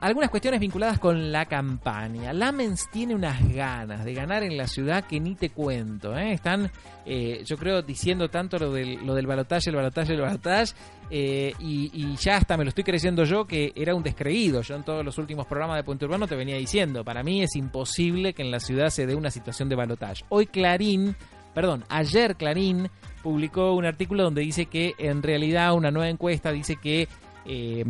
[0.00, 2.32] algunas cuestiones vinculadas con la campaña.
[2.32, 6.16] Lamens tiene unas ganas de ganar en la ciudad que ni te cuento.
[6.16, 6.32] ¿eh?
[6.32, 6.70] Están,
[7.04, 10.72] eh, yo creo, diciendo tanto lo del, lo del balotaje, el balotaje, el balotaje.
[11.10, 14.62] Eh, y, ya hasta me lo estoy creyendo yo que era un descreído.
[14.62, 17.54] Yo en todos los últimos programas de Puente Urbano te venía diciendo, para mí es
[17.56, 20.24] imposible que en la ciudad se dé una situación de balotaje.
[20.30, 21.14] Hoy Clarín,
[21.52, 22.88] perdón, ayer Clarín
[23.22, 27.06] publicó un artículo donde dice que en realidad una nueva encuesta dice que
[27.44, 27.84] eh,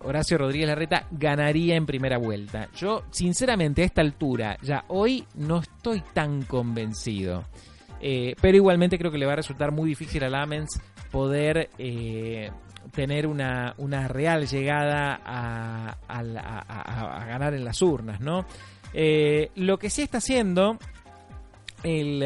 [0.00, 2.68] Horacio Rodríguez Larreta ganaría en primera vuelta.
[2.76, 7.44] Yo, sinceramente, a esta altura, ya hoy no estoy tan convencido.
[8.00, 10.80] Eh, pero igualmente creo que le va a resultar muy difícil a Lamens
[11.10, 12.50] poder eh,
[12.92, 15.96] tener una, una, real llegada a,
[17.26, 18.46] ganar en las urnas, ¿no?
[19.54, 20.78] Lo que sí está haciendo
[21.82, 22.22] el,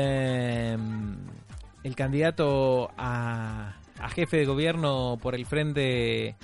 [1.84, 3.74] el candidato a,
[4.14, 6.34] jefe de gobierno por el frente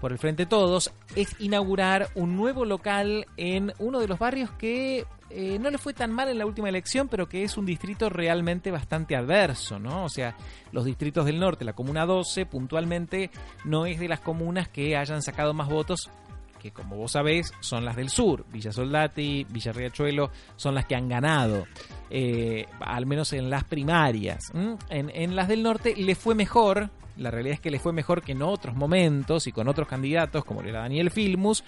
[0.00, 5.04] por el Frente Todos, es inaugurar un nuevo local en uno de los barrios que
[5.30, 8.08] eh, no le fue tan mal en la última elección, pero que es un distrito
[8.08, 10.04] realmente bastante adverso, ¿no?
[10.04, 10.36] O sea,
[10.72, 13.30] los distritos del norte, la Comuna 12, puntualmente
[13.64, 16.10] no es de las comunas que hayan sacado más votos
[16.58, 20.94] que como vos sabés son las del sur, Villa Soldati, Villa Riachuelo, son las que
[20.94, 21.64] han ganado,
[22.10, 24.50] eh, al menos en las primarias.
[24.54, 28.22] En, en las del norte le fue mejor, la realidad es que le fue mejor
[28.22, 31.64] que en otros momentos y con otros candidatos, como era Daniel Filmus,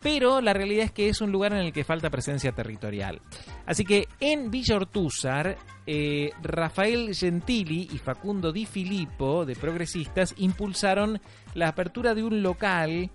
[0.00, 3.20] pero la realidad es que es un lugar en el que falta presencia territorial.
[3.66, 11.20] Así que en Villa Ortúzar, eh, Rafael Gentili y Facundo Di Filippo, de Progresistas, impulsaron
[11.54, 13.10] la apertura de un local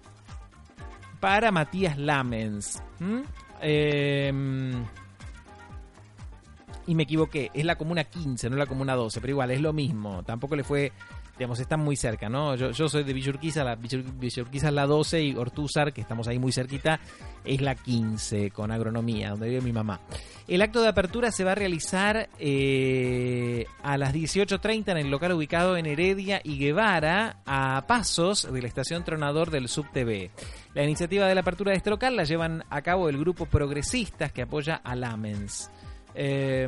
[1.19, 2.81] para Matías Lamens.
[3.61, 4.31] Eh,
[6.88, 9.73] y me equivoqué, es la comuna 15, no la comuna 12, pero igual es lo
[9.73, 10.23] mismo.
[10.23, 10.93] Tampoco le fue
[11.38, 12.55] digamos, están muy cerca, ¿no?
[12.55, 16.51] Yo, soy de Villurquiza, la Villurquiza es la 12 y Ortúzar, que estamos ahí muy
[16.51, 16.99] cerquita,
[17.45, 19.99] es la 15 con agronomía, donde vive mi mamá.
[20.47, 25.33] El acto de apertura se va a realizar eh, a las 18.30 en el local
[25.33, 30.31] ubicado en Heredia y Guevara, a pasos de la estación Tronador del SubTV.
[30.73, 34.31] La iniciativa de la apertura de este local la llevan a cabo el grupo Progresistas
[34.31, 35.69] que apoya a Lamens.
[36.20, 36.68] Eh,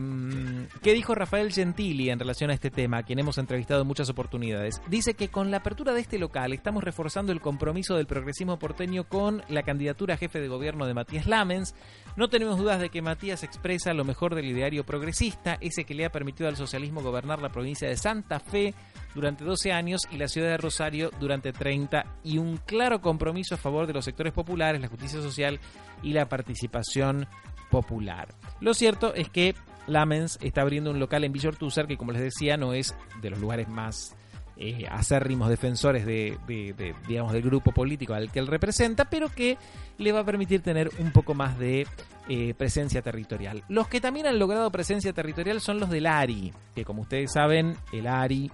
[0.84, 4.80] ¿Qué dijo Rafael Gentili en relación a este tema, quien hemos entrevistado en muchas oportunidades?
[4.88, 9.06] Dice que con la apertura de este local estamos reforzando el compromiso del progresismo porteño
[9.06, 11.74] con la candidatura a jefe de gobierno de Matías Lamens.
[12.16, 16.06] No tenemos dudas de que Matías expresa lo mejor del ideario progresista, ese que le
[16.06, 18.76] ha permitido al socialismo gobernar la provincia de Santa Fe
[19.16, 23.58] durante 12 años y la ciudad de Rosario durante 30 y un claro compromiso a
[23.58, 25.60] favor de los sectores populares, la justicia social
[26.04, 27.28] y la participación
[27.70, 28.34] popular.
[28.60, 29.56] Lo cierto es que
[29.88, 33.30] Lamens está abriendo un local en Villa Ortúzar que, como les decía, no es de
[33.30, 34.16] los lugares más
[34.62, 39.30] eh, acérrimos defensores de, de, de, digamos, del grupo político al que él representa, pero
[39.30, 39.58] que
[39.98, 41.88] le va a permitir tener un poco más de
[42.28, 43.64] eh, presencia territorial.
[43.70, 47.78] Los que también han logrado presencia territorial son los del ARI, que como ustedes saben,
[47.94, 48.52] el ARI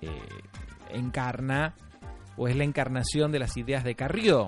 [0.00, 0.08] eh,
[0.90, 1.74] encarna
[2.36, 4.46] o es la encarnación de las ideas de Carrió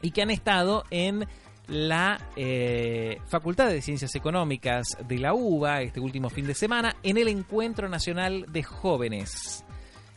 [0.00, 1.26] y que han estado en
[1.68, 7.18] la eh, Facultad de Ciencias Económicas de la UBA este último fin de semana en
[7.18, 9.64] el Encuentro Nacional de Jóvenes.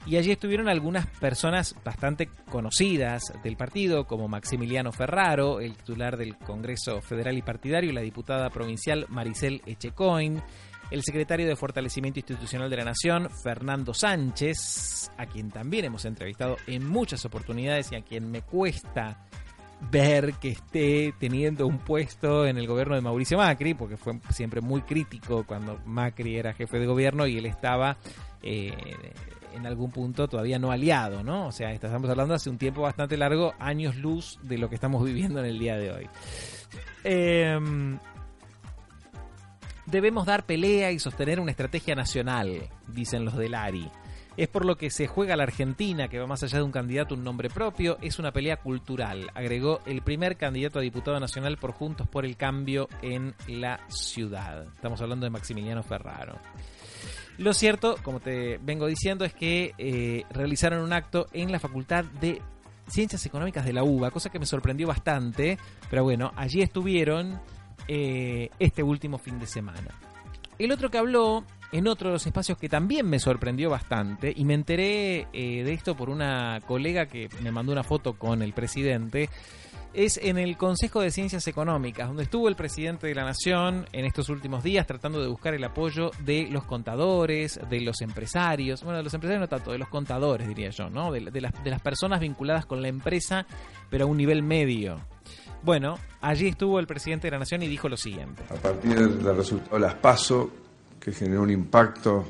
[0.06, 6.38] Y allí estuvieron algunas personas bastante conocidas del partido, como Maximiliano Ferraro, el titular del
[6.38, 10.42] Congreso Federal y Partidario, y la diputada provincial Maricel Echecoin,
[10.90, 16.58] el secretario de Fortalecimiento Institucional de la Nación, Fernando Sánchez, a quien también hemos entrevistado
[16.66, 19.28] en muchas oportunidades y a quien me cuesta
[19.90, 24.62] ver que esté teniendo un puesto en el gobierno de Mauricio Macri, porque fue siempre
[24.62, 27.98] muy crítico cuando Macri era jefe de gobierno y él estaba
[28.44, 28.72] eh,
[29.54, 31.48] en algún punto todavía no aliado, ¿no?
[31.48, 35.04] O sea, estamos hablando hace un tiempo bastante largo, años luz de lo que estamos
[35.04, 36.10] viviendo en el día de hoy.
[37.04, 37.60] Eh,
[39.88, 43.90] debemos dar pelea y sostener una estrategia nacional, dicen los del ARI.
[44.42, 47.14] Es por lo que se juega la Argentina, que va más allá de un candidato,
[47.14, 51.74] un nombre propio, es una pelea cultural, agregó el primer candidato a diputado nacional por
[51.74, 54.64] Juntos por el Cambio en la ciudad.
[54.74, 56.40] Estamos hablando de Maximiliano Ferraro.
[57.38, 62.06] Lo cierto, como te vengo diciendo, es que eh, realizaron un acto en la Facultad
[62.06, 62.42] de
[62.88, 67.40] Ciencias Económicas de la UBA, cosa que me sorprendió bastante, pero bueno, allí estuvieron
[67.88, 69.92] eh, este último fin de semana.
[70.58, 74.46] El otro que habló en otro de los espacios que también me sorprendió bastante, y
[74.46, 78.54] me enteré eh, de esto por una colega que me mandó una foto con el
[78.54, 79.30] presidente,
[79.94, 84.06] es en el Consejo de Ciencias Económicas, donde estuvo el presidente de la Nación en
[84.06, 88.98] estos últimos días tratando de buscar el apoyo de los contadores, de los empresarios, bueno,
[88.98, 91.12] de los empresarios no tanto, de los contadores diría yo, ¿no?
[91.12, 93.46] De, de, las, de personas vinculadas con la empresa,
[93.90, 95.00] pero a un nivel medio.
[95.64, 98.44] Bueno, allí estuvo el presidente de la Nación y dijo lo siguiente.
[98.50, 100.50] A partir del resultado de las PASO,
[101.02, 102.26] que generó un impacto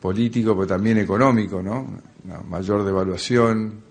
[0.00, 1.86] político, pero también económico, ¿no?
[2.24, 3.82] Una mayor devaluación,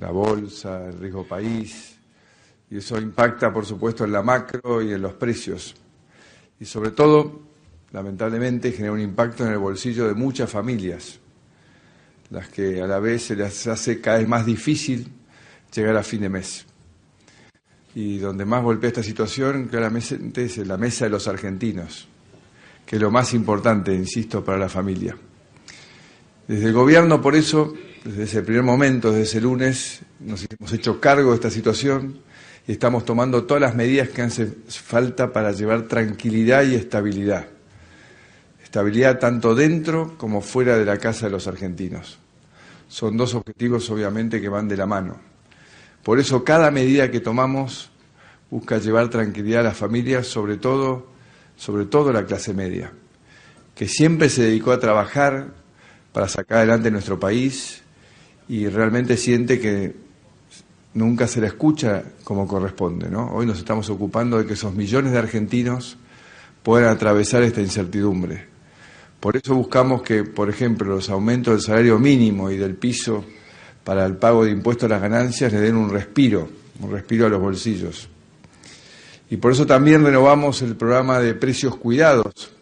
[0.00, 1.96] la bolsa, el riesgo país,
[2.70, 5.74] y eso impacta, por supuesto, en la macro y en los precios.
[6.60, 7.40] Y sobre todo,
[7.92, 11.20] lamentablemente, genera un impacto en el bolsillo de muchas familias,
[12.30, 15.08] las que a la vez se les hace cada vez más difícil
[15.72, 16.66] llegar a fin de mes.
[17.94, 22.08] Y donde más golpea esta situación, claramente, es en la mesa de los argentinos,
[22.88, 25.14] que es lo más importante, insisto, para la familia.
[26.46, 30.98] Desde el gobierno, por eso, desde ese primer momento, desde ese lunes, nos hemos hecho
[30.98, 32.20] cargo de esta situación
[32.66, 37.48] y estamos tomando todas las medidas que hacen falta para llevar tranquilidad y estabilidad.
[38.64, 42.18] Estabilidad tanto dentro como fuera de la casa de los argentinos.
[42.88, 45.18] Son dos objetivos obviamente que van de la mano.
[46.02, 47.90] Por eso cada medida que tomamos
[48.50, 51.17] busca llevar tranquilidad a las familias, sobre todo,
[51.58, 52.92] sobre todo la clase media,
[53.74, 55.48] que siempre se dedicó a trabajar
[56.12, 57.82] para sacar adelante nuestro país
[58.48, 59.94] y realmente siente que
[60.94, 63.10] nunca se la escucha como corresponde.
[63.10, 63.32] ¿no?
[63.32, 65.98] Hoy nos estamos ocupando de que esos millones de argentinos
[66.62, 68.46] puedan atravesar esta incertidumbre.
[69.20, 73.24] Por eso buscamos que, por ejemplo, los aumentos del salario mínimo y del piso
[73.82, 76.48] para el pago de impuestos a las ganancias le den un respiro,
[76.80, 78.08] un respiro a los bolsillos.
[79.30, 82.52] Y por eso también renovamos el programa de precios cuidados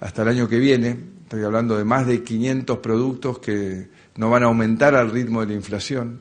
[0.00, 0.96] hasta el año que viene.
[1.22, 5.48] Estoy hablando de más de 500 productos que no van a aumentar al ritmo de
[5.48, 6.20] la inflación.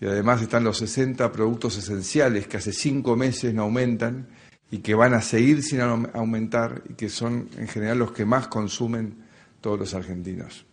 [0.00, 4.28] Y además están los 60 productos esenciales que hace cinco meses no aumentan
[4.70, 8.48] y que van a seguir sin aumentar y que son en general los que más
[8.48, 9.14] consumen
[9.60, 10.66] todos los argentinos.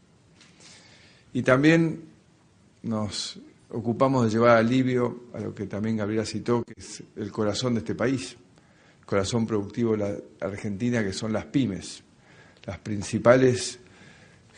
[1.31, 2.03] Y también
[2.81, 3.39] nos
[3.73, 7.79] ocupamos de llevar alivio a lo que también Gabriela citó, que es el corazón de
[7.79, 8.37] este país,
[8.99, 12.03] el corazón productivo de la Argentina, que son las pymes,
[12.65, 13.79] las principales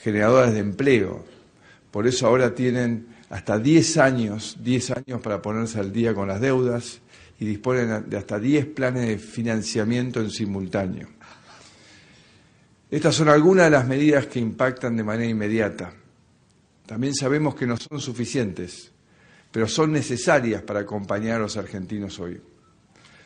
[0.02, 1.26] generadoras de empleo,
[1.96, 6.42] por eso ahora tienen hasta 10 años, 10 años para ponerse al día con las
[6.42, 7.00] deudas
[7.40, 11.08] y disponen de hasta 10 planes de financiamiento en simultáneo.
[12.92, 15.94] Estas son algunas de las medidas que impactan de manera inmediata.
[16.86, 18.92] También sabemos que no son suficientes,
[19.56, 22.42] pero son necesarias para acompañar a los argentinos hoy.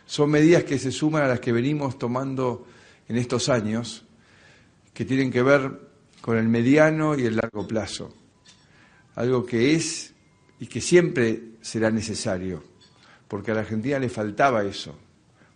[0.05, 2.67] Son medidas que se suman a las que venimos tomando
[3.07, 4.05] en estos años,
[4.93, 5.71] que tienen que ver
[6.21, 8.13] con el mediano y el largo plazo
[9.15, 10.13] algo que es
[10.59, 12.63] y que siempre será necesario,
[13.27, 14.95] porque a la Argentina le faltaba eso,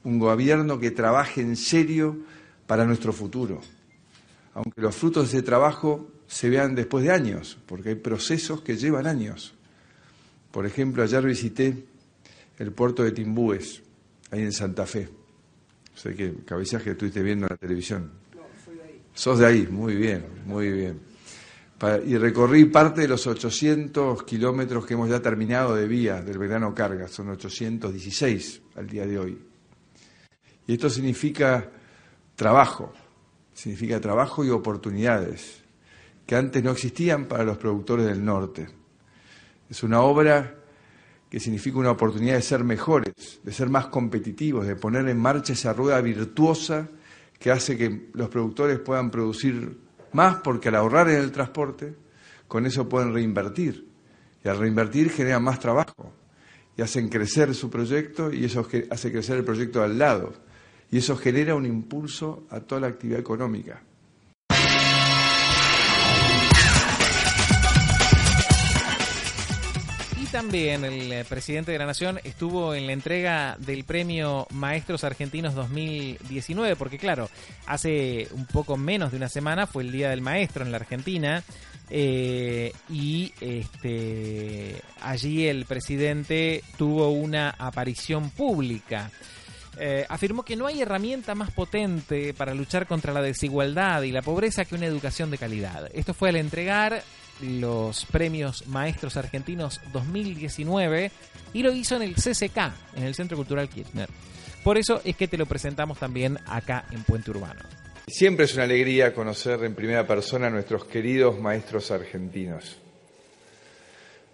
[0.03, 2.17] un gobierno que trabaje en serio
[2.65, 3.61] para nuestro futuro,
[4.55, 8.75] aunque los frutos de ese trabajo se vean después de años, porque hay procesos que
[8.75, 9.53] llevan años.
[10.53, 11.75] Por ejemplo, ayer visité
[12.59, 13.83] el puerto de Timbúes,
[14.31, 15.09] ahí en Santa Fe.
[15.93, 18.11] Sé que cabezaje estuviste viendo en la televisión.
[18.33, 19.01] No, soy de ahí.
[19.13, 21.13] Sos de ahí, muy bien, muy bien
[22.05, 26.73] y recorrí parte de los 800 kilómetros que hemos ya terminado de vía del verano
[26.73, 29.37] carga, son 816 al día de hoy.
[30.65, 31.69] Y esto significa
[32.35, 32.93] trabajo,
[33.53, 35.61] significa trabajo y oportunidades
[36.25, 38.69] que antes no existían para los productores del norte.
[39.73, 40.53] Es una obra
[41.31, 45.53] que significa una oportunidad de ser mejores, de ser más competitivos, de poner en marcha
[45.53, 46.87] esa rueda virtuosa
[47.39, 49.79] que hace que los productores puedan producir
[50.11, 51.95] más porque al ahorrar en el transporte,
[52.47, 53.87] con eso pueden reinvertir.
[54.45, 56.13] Y al reinvertir generan más trabajo.
[56.77, 60.33] Y hacen crecer su proyecto y eso hace crecer el proyecto al lado.
[60.91, 63.81] Y eso genera un impulso a toda la actividad económica.
[70.33, 75.53] También el eh, presidente de la Nación estuvo en la entrega del premio Maestros Argentinos
[75.53, 77.29] 2019, porque claro,
[77.67, 81.43] hace un poco menos de una semana fue el Día del Maestro en la Argentina.
[81.91, 89.11] Eh, y este allí el presidente tuvo una aparición pública.
[89.77, 94.23] eh, afirmó que no hay herramienta más potente para luchar contra la desigualdad y la
[94.23, 95.91] pobreza que una educación de calidad.
[95.93, 97.03] Esto fue al entregar
[97.43, 101.11] los premios Maestros Argentinos 2019
[101.53, 102.57] y lo hizo en el CCK,
[102.95, 104.09] en el Centro Cultural Kirchner.
[104.63, 107.61] Por eso es que te lo presentamos también acá en Puente Urbano.
[108.07, 112.77] Siempre es una alegría conocer en primera persona a nuestros queridos maestros argentinos,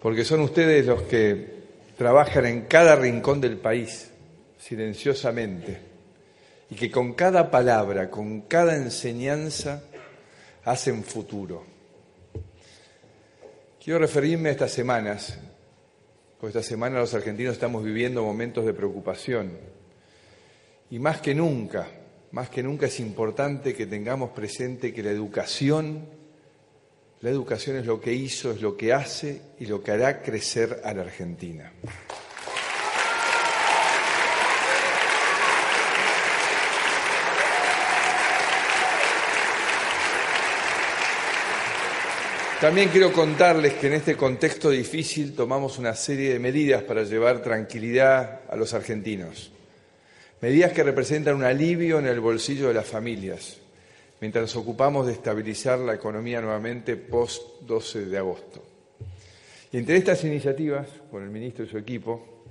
[0.00, 1.60] porque son ustedes los que
[1.96, 4.10] trabajan en cada rincón del país,
[4.58, 5.80] silenciosamente,
[6.70, 9.82] y que con cada palabra, con cada enseñanza,
[10.64, 11.69] hacen futuro.
[13.82, 15.38] Quiero referirme a estas semanas,
[16.38, 19.52] porque esta semana los argentinos estamos viviendo momentos de preocupación,
[20.90, 21.88] y más que nunca,
[22.32, 26.06] más que nunca es importante que tengamos presente que la educación,
[27.22, 30.82] la educación es lo que hizo, es lo que hace y lo que hará crecer
[30.84, 31.72] a la Argentina.
[42.60, 47.40] También quiero contarles que en este contexto difícil tomamos una serie de medidas para llevar
[47.40, 49.50] tranquilidad a los argentinos.
[50.42, 53.56] Medidas que representan un alivio en el bolsillo de las familias,
[54.20, 58.62] mientras nos ocupamos de estabilizar la economía nuevamente post 12 de agosto.
[59.72, 62.44] Y entre estas iniciativas, con el ministro y su equipo,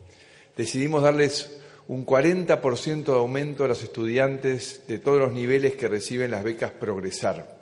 [0.57, 6.31] decidimos darles un 40% de aumento a los estudiantes de todos los niveles que reciben
[6.31, 7.59] las becas Progresar.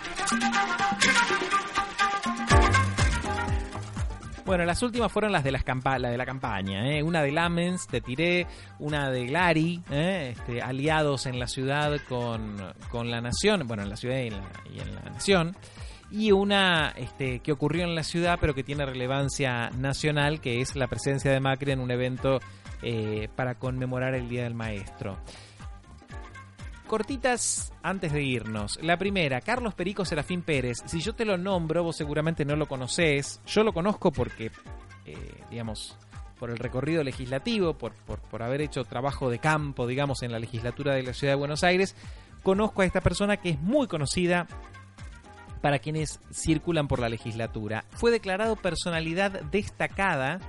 [4.48, 6.90] Bueno, las últimas fueron las de, las la de la campaña.
[6.90, 7.04] ¿eh?
[7.04, 8.48] Una de Lamens, de Tiré,
[8.80, 10.36] una de Glari, ¿eh?
[10.38, 12.56] este, aliados en la ciudad con,
[12.90, 15.58] con, la nación, bueno, en la ciudad y en la, y en la nación.
[16.12, 20.78] Y una este, que ocurrió en la ciudad, pero que tiene relevancia nacional, que es
[20.78, 22.40] la presencia de Macri en un evento
[22.84, 25.18] eh, para conmemorar el Día del Maestro
[26.88, 28.80] cortitas antes de irnos.
[28.82, 30.78] La primera, Carlos Perico Serafín Pérez.
[30.86, 33.42] Si yo te lo nombro, vos seguramente no lo conoces.
[33.46, 34.52] Yo lo conozco porque,
[35.06, 35.98] eh, digamos,
[36.40, 40.40] por el recorrido legislativo, por, por, por, haber hecho trabajo de campo, digamos, en la
[40.40, 41.96] legislatura de la Ciudad de Buenos Aires.
[42.42, 44.48] Conozco a esta persona que es muy conocida
[45.62, 47.84] para quienes circulan por la legislatura.
[47.92, 50.40] Fue declarado personalidad destacada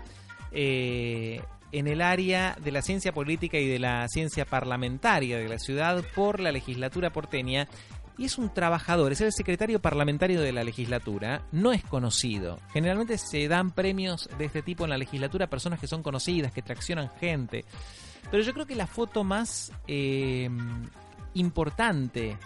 [0.53, 1.43] eh,
[1.73, 6.05] en el área de la ciencia política y de la ciencia parlamentaria de la ciudad
[6.15, 7.69] por la legislatura porteña
[8.19, 12.59] y es un trabajador, es el secretario parlamentario de la legislatura, no es conocido.
[12.73, 16.53] Generalmente se dan premios de este tipo en la legislatura a personas que son conocidas,
[16.53, 17.65] que traccionan gente.
[18.29, 20.51] Pero yo creo que la foto más eh,
[21.35, 22.37] importante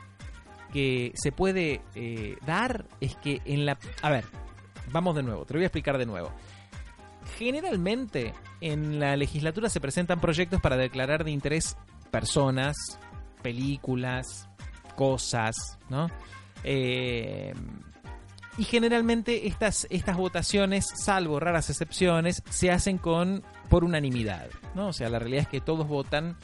[0.74, 3.78] que se puede eh, dar es que en la...
[4.02, 4.26] A ver,
[4.90, 6.32] vamos de nuevo, te lo voy a explicar de nuevo.
[7.38, 11.76] Generalmente en la legislatura se presentan proyectos para declarar de interés
[12.10, 12.76] personas,
[13.42, 14.48] películas,
[14.94, 16.08] cosas, ¿no?
[16.64, 17.52] Eh,
[18.58, 24.88] y generalmente estas, estas votaciones, salvo raras excepciones, se hacen con por unanimidad, ¿no?
[24.88, 26.36] O sea, la realidad es que todos votan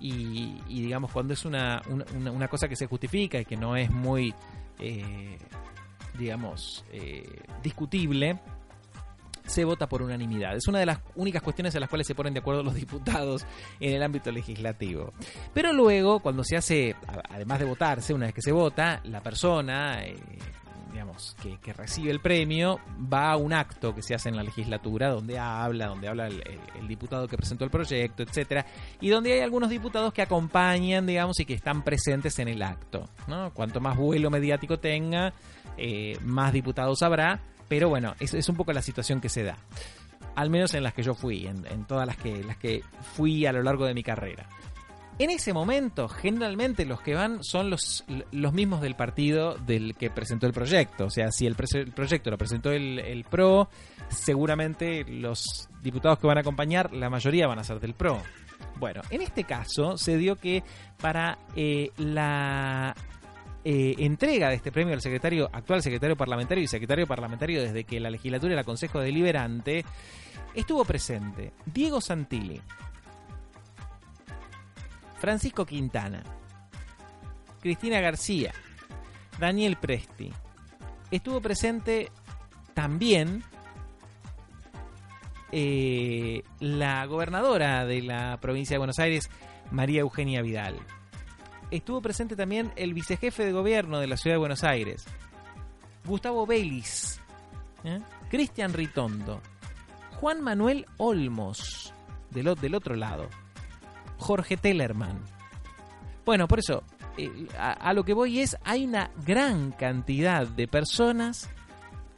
[0.00, 1.82] y, digamos cuando es una,
[2.14, 4.34] una, cosa que se justifica y que no es muy,
[4.78, 5.36] eh,
[6.18, 8.40] digamos, eh, discutible,
[9.50, 10.56] se vota por unanimidad.
[10.56, 13.44] Es una de las únicas cuestiones en las cuales se ponen de acuerdo los diputados
[13.78, 15.12] en el ámbito legislativo.
[15.52, 16.96] Pero luego, cuando se hace,
[17.28, 20.04] además de votarse, una vez que se vota, la persona...
[20.04, 20.16] Eh,
[20.90, 22.80] digamos, que, recibe el premio,
[23.12, 26.88] va a un acto que se hace en la legislatura donde habla, donde habla el,
[26.88, 28.66] diputado que presentó el proyecto, etcétera,
[29.00, 33.08] y donde hay algunos diputados que acompañan, digamos, y que están presentes en el acto.
[33.28, 33.52] ¿no?
[33.54, 35.32] Cuanto más vuelo mediático tenga,
[35.76, 37.40] eh, más diputados habrá,
[37.70, 39.56] pero bueno, es, es un poco la situación que se da.
[40.34, 42.82] Al menos en las que yo fui, en, todas las que, las que
[43.14, 44.48] fui a lo largo de mi carrera.
[45.20, 50.10] En ese momento, generalmente los que van son los, los mismos del partido del que
[50.10, 51.04] presentó el proyecto.
[51.04, 53.68] O sea, si el, proyecto lo presentó el, PRO,
[54.08, 58.20] seguramente los diputados que van a acompañar, la mayoría van a ser del PRO.
[58.80, 60.64] Bueno, en este caso se dio que
[61.00, 62.96] para eh, la
[63.62, 68.00] eh, entrega de este premio al secretario, actual secretario parlamentario y secretario parlamentario desde que
[68.00, 69.84] la legislatura era Consejo Deliberante,
[70.54, 72.60] estuvo presente Diego Santilli,
[75.18, 76.22] Francisco Quintana,
[77.60, 78.52] Cristina García,
[79.38, 80.32] Daniel Presti.
[81.10, 82.10] Estuvo presente
[82.72, 83.42] también
[85.52, 89.28] eh, la gobernadora de la provincia de Buenos Aires,
[89.70, 90.76] María Eugenia Vidal
[91.70, 95.04] estuvo presente también el vicejefe de gobierno de la ciudad de Buenos Aires,
[96.04, 97.20] Gustavo Belis,
[97.84, 98.00] ¿eh?
[98.28, 99.40] Cristian Ritondo,
[100.20, 101.92] Juan Manuel Olmos,
[102.30, 103.28] del, del otro lado,
[104.18, 105.18] Jorge Tellerman.
[106.24, 106.82] Bueno, por eso,
[107.16, 111.48] eh, a, a lo que voy es, hay una gran cantidad de personas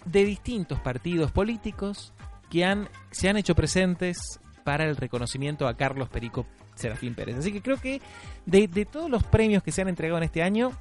[0.04, 2.12] de distintos partidos políticos
[2.50, 7.36] que han, se han hecho presentes para el reconocimiento a Carlos Perico Serafín Pérez.
[7.36, 8.00] Así que creo que
[8.46, 10.72] de, de todos los premios que se han entregado en este año,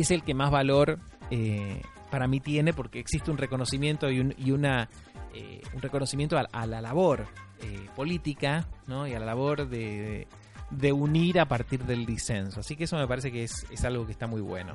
[0.00, 0.98] es el que más valor
[1.30, 4.88] eh, para mí tiene porque existe un reconocimiento y, un, y una,
[5.34, 7.26] eh, un reconocimiento a, la labor
[7.60, 9.06] eh, política ¿no?
[9.06, 10.26] y a la labor de,
[10.70, 12.60] de unir a partir del disenso.
[12.60, 14.74] Así que eso me parece que es, es algo que está muy bueno.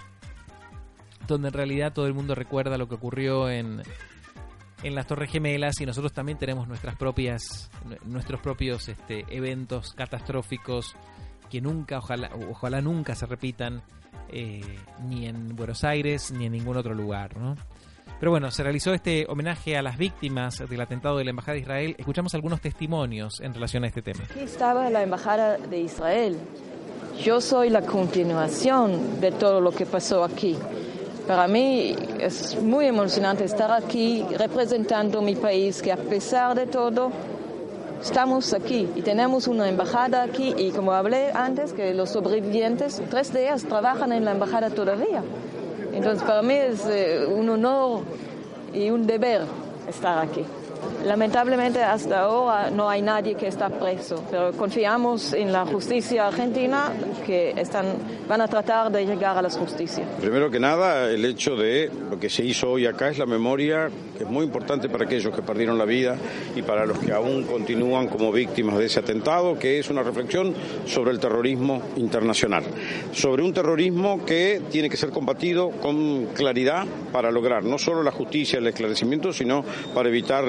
[1.27, 3.81] donde en realidad todo el mundo recuerda lo que ocurrió en,
[4.83, 7.69] en las Torres Gemelas y nosotros también tenemos nuestras propias,
[8.05, 10.95] nuestros propios este, eventos catastróficos
[11.49, 13.81] que nunca, ojalá, ojalá nunca se repitan
[14.29, 14.61] eh,
[15.07, 17.55] ni en Buenos Aires ni en ningún otro lugar, ¿no?
[18.19, 21.59] Pero bueno, se realizó este homenaje a las víctimas del atentado de la Embajada de
[21.59, 21.95] Israel.
[21.99, 24.23] Escuchamos algunos testimonios en relación a este tema.
[24.23, 26.37] Aquí estaba la Embajada de Israel.
[27.23, 30.57] Yo soy la continuación de todo lo que pasó aquí.
[31.27, 37.11] Para mí es muy emocionante estar aquí representando mi país, que a pesar de todo
[38.01, 43.33] estamos aquí y tenemos una embajada aquí y como hablé antes, que los sobrevivientes tres
[43.33, 45.21] días trabajan en la embajada todavía.
[45.97, 48.01] Entonces para mí es eh, un honor
[48.71, 49.41] y un deber
[49.89, 50.45] estar aquí.
[51.05, 56.91] Lamentablemente hasta ahora no hay nadie que está preso, pero confiamos en la justicia argentina
[57.25, 57.85] que están,
[58.27, 60.05] van a tratar de llegar a la justicia.
[60.19, 63.89] Primero que nada, el hecho de lo que se hizo hoy acá es la memoria,
[64.17, 66.17] que es muy importante para aquellos que perdieron la vida
[66.55, 70.53] y para los que aún continúan como víctimas de ese atentado, que es una reflexión
[70.85, 72.63] sobre el terrorismo internacional,
[73.13, 78.11] sobre un terrorismo que tiene que ser combatido con claridad para lograr no solo la
[78.11, 79.63] justicia el esclarecimiento, sino
[79.93, 80.45] para evitar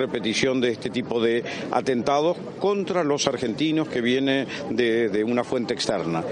[0.61, 6.23] de este tipo de atentados contra los argentinos que viene de una fuente externa.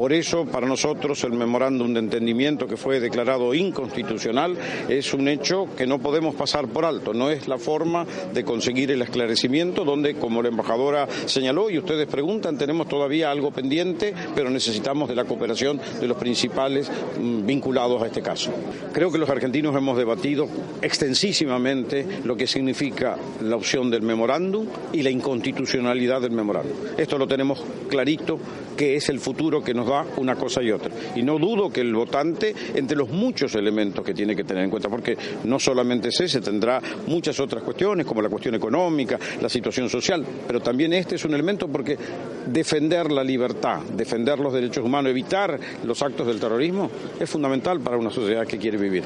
[0.00, 4.56] Por eso, para nosotros, el memorándum de entendimiento que fue declarado inconstitucional
[4.88, 7.12] es un hecho que no podemos pasar por alto.
[7.12, 12.06] No es la forma de conseguir el esclarecimiento, donde, como la embajadora señaló y ustedes
[12.06, 16.90] preguntan, tenemos todavía algo pendiente, pero necesitamos de la cooperación de los principales
[17.20, 18.52] mm, vinculados a este caso.
[18.94, 20.48] Creo que los argentinos hemos debatido
[20.80, 26.72] extensísimamente lo que significa la opción del memorándum y la inconstitucionalidad del memorándum.
[26.96, 28.38] Esto lo tenemos clarito,
[28.78, 30.90] que es el futuro que nos da una cosa y otra.
[31.14, 34.70] Y no dudo que el votante, entre los muchos elementos que tiene que tener en
[34.70, 39.48] cuenta, porque no solamente es ese, tendrá muchas otras cuestiones, como la cuestión económica, la
[39.48, 41.98] situación social, pero también este es un elemento porque
[42.46, 47.96] defender la libertad, defender los derechos humanos, evitar los actos del terrorismo, es fundamental para
[47.96, 49.04] una sociedad que quiere vivir.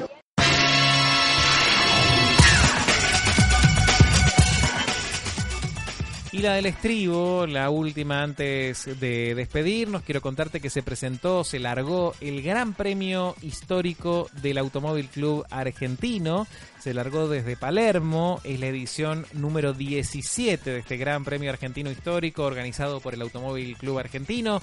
[6.35, 11.59] Y la del estribo, la última antes de despedirnos, quiero contarte que se presentó, se
[11.59, 16.45] largó el Gran Premio Histórico del Automóvil Club Argentino.
[16.77, 22.43] Se largó desde Palermo, es la edición número 17 de este Gran Premio Argentino Histórico
[22.43, 24.61] organizado por el Automóvil Club Argentino.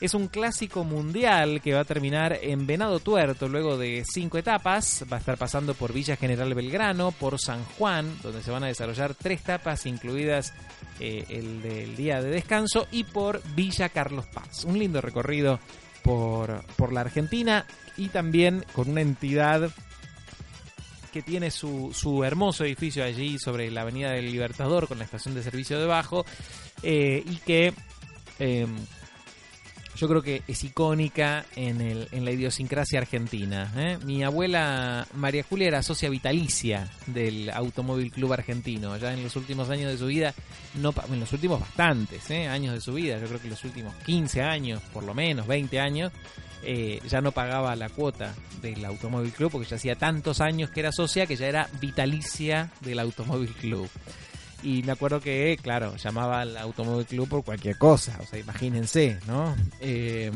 [0.00, 5.04] Es un clásico mundial que va a terminar en Venado Tuerto luego de cinco etapas.
[5.12, 8.68] Va a estar pasando por Villa General Belgrano, por San Juan, donde se van a
[8.68, 10.54] desarrollar tres etapas, incluidas
[11.00, 14.64] eh, el del día de descanso, y por Villa Carlos Paz.
[14.64, 15.60] Un lindo recorrido
[16.02, 17.66] por, por la Argentina
[17.98, 19.70] y también con una entidad
[21.12, 25.34] que tiene su, su hermoso edificio allí sobre la Avenida del Libertador con la estación
[25.34, 26.24] de servicio debajo
[26.82, 27.74] eh, y que...
[28.38, 28.66] Eh,
[30.00, 33.70] yo creo que es icónica en, el, en la idiosincrasia argentina.
[33.76, 33.98] ¿eh?
[34.02, 38.96] Mi abuela María Julia era socia vitalicia del Automóvil Club Argentino.
[38.96, 40.32] Ya en los últimos años de su vida,
[40.76, 42.48] no en los últimos bastantes ¿eh?
[42.48, 45.78] años de su vida, yo creo que los últimos 15 años, por lo menos 20
[45.78, 46.12] años,
[46.62, 50.80] eh, ya no pagaba la cuota del Automóvil Club porque ya hacía tantos años que
[50.80, 53.90] era socia que ya era vitalicia del Automóvil Club.
[54.62, 58.18] Y me acuerdo que, claro, llamaba al Automóvil Club por cualquier cosa.
[58.20, 59.56] O sea, imagínense, ¿no?
[59.80, 60.30] Eh,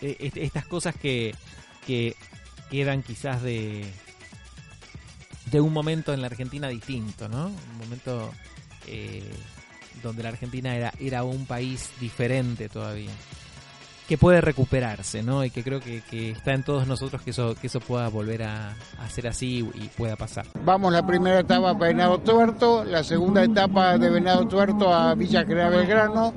[0.00, 1.34] estas cosas que,
[1.86, 2.16] que
[2.70, 3.84] quedan quizás de,
[5.50, 7.48] de un momento en la Argentina distinto, ¿no?
[7.48, 8.32] Un momento
[8.86, 9.28] eh,
[10.02, 13.10] donde la Argentina era, era un país diferente todavía.
[14.10, 15.44] Que puede recuperarse, ¿no?
[15.44, 16.02] Y que creo que,
[16.32, 19.86] está en todos nosotros que eso, que eso pueda volver a, a ser así y
[19.96, 20.46] pueda pasar.
[20.64, 25.44] Vamos la primera etapa para Venado Tuerto, la segunda etapa de Venado Tuerto a Villa
[25.44, 26.34] General Belgrano,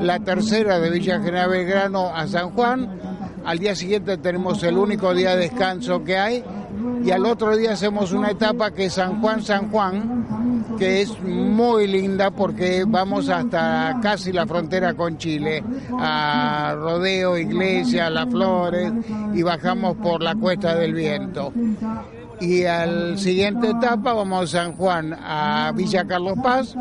[0.00, 2.90] la tercera de Villa General Belgrano a San Juan.
[3.44, 6.44] Al día siguiente tenemos el único día de descanso que hay
[7.04, 11.20] y al otro día hacemos una etapa que es San Juan San Juan, que es
[11.22, 15.62] muy linda porque vamos hasta casi la frontera con Chile,
[15.98, 18.92] a Rodeo, Iglesia, Las Flores
[19.34, 21.52] y bajamos por la Cuesta del Viento
[22.42, 26.74] y al siguiente etapa vamos a San Juan a Villa Carlos Paz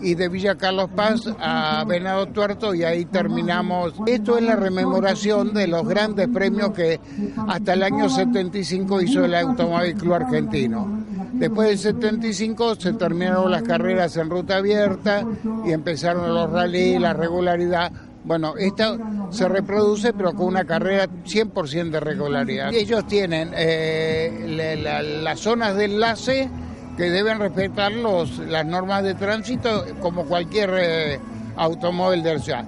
[0.00, 3.94] y de Villa Carlos Paz a Venado Tuerto y ahí terminamos.
[4.06, 7.00] Esto es la rememoración de los grandes premios que
[7.48, 11.04] hasta el año 75 hizo el Automóvil Club Argentino.
[11.38, 15.24] Después del 75 se terminaron las carreras en ruta abierta
[15.64, 17.92] y empezaron los rally, la regularidad
[18.24, 18.98] bueno, esta
[19.30, 22.74] se reproduce pero con una carrera 100% de regularidad.
[22.74, 24.76] Ellos tienen eh,
[25.22, 26.50] las zonas de enlace
[26.98, 31.20] que deben respetar los, las normas de tránsito como cualquier eh,
[31.56, 32.64] automóvil de ciudad.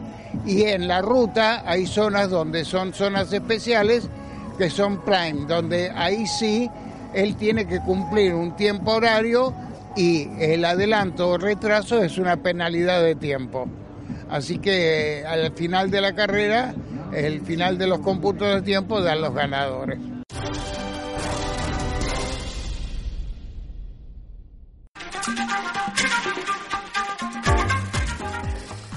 [0.47, 4.09] Y en la ruta hay zonas donde son zonas especiales
[4.57, 6.71] que son prime, donde ahí sí
[7.15, 9.55] él tiene que cumplir un tiempo horario
[9.97, 13.67] y el adelanto o retraso es una penalidad de tiempo.
[14.29, 16.75] Así que al final de la carrera,
[17.13, 19.99] el final de los cómputos de tiempo dan los ganadores.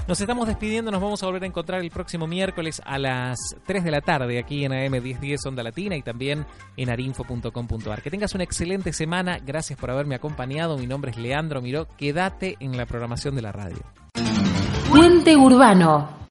[0.06, 3.86] Nos estamos despidiendo, nos vamos a volver a encontrar el próximo miércoles a las 3
[3.86, 6.46] de la tarde aquí en AM1010 Onda Latina y también
[6.76, 8.02] en arinfo.com.ar.
[8.02, 12.58] Que tengas una excelente semana, gracias por haberme acompañado, mi nombre es Leandro Miró, quédate
[12.60, 13.80] en la programación de la radio.
[14.90, 16.24] Puente Urbano.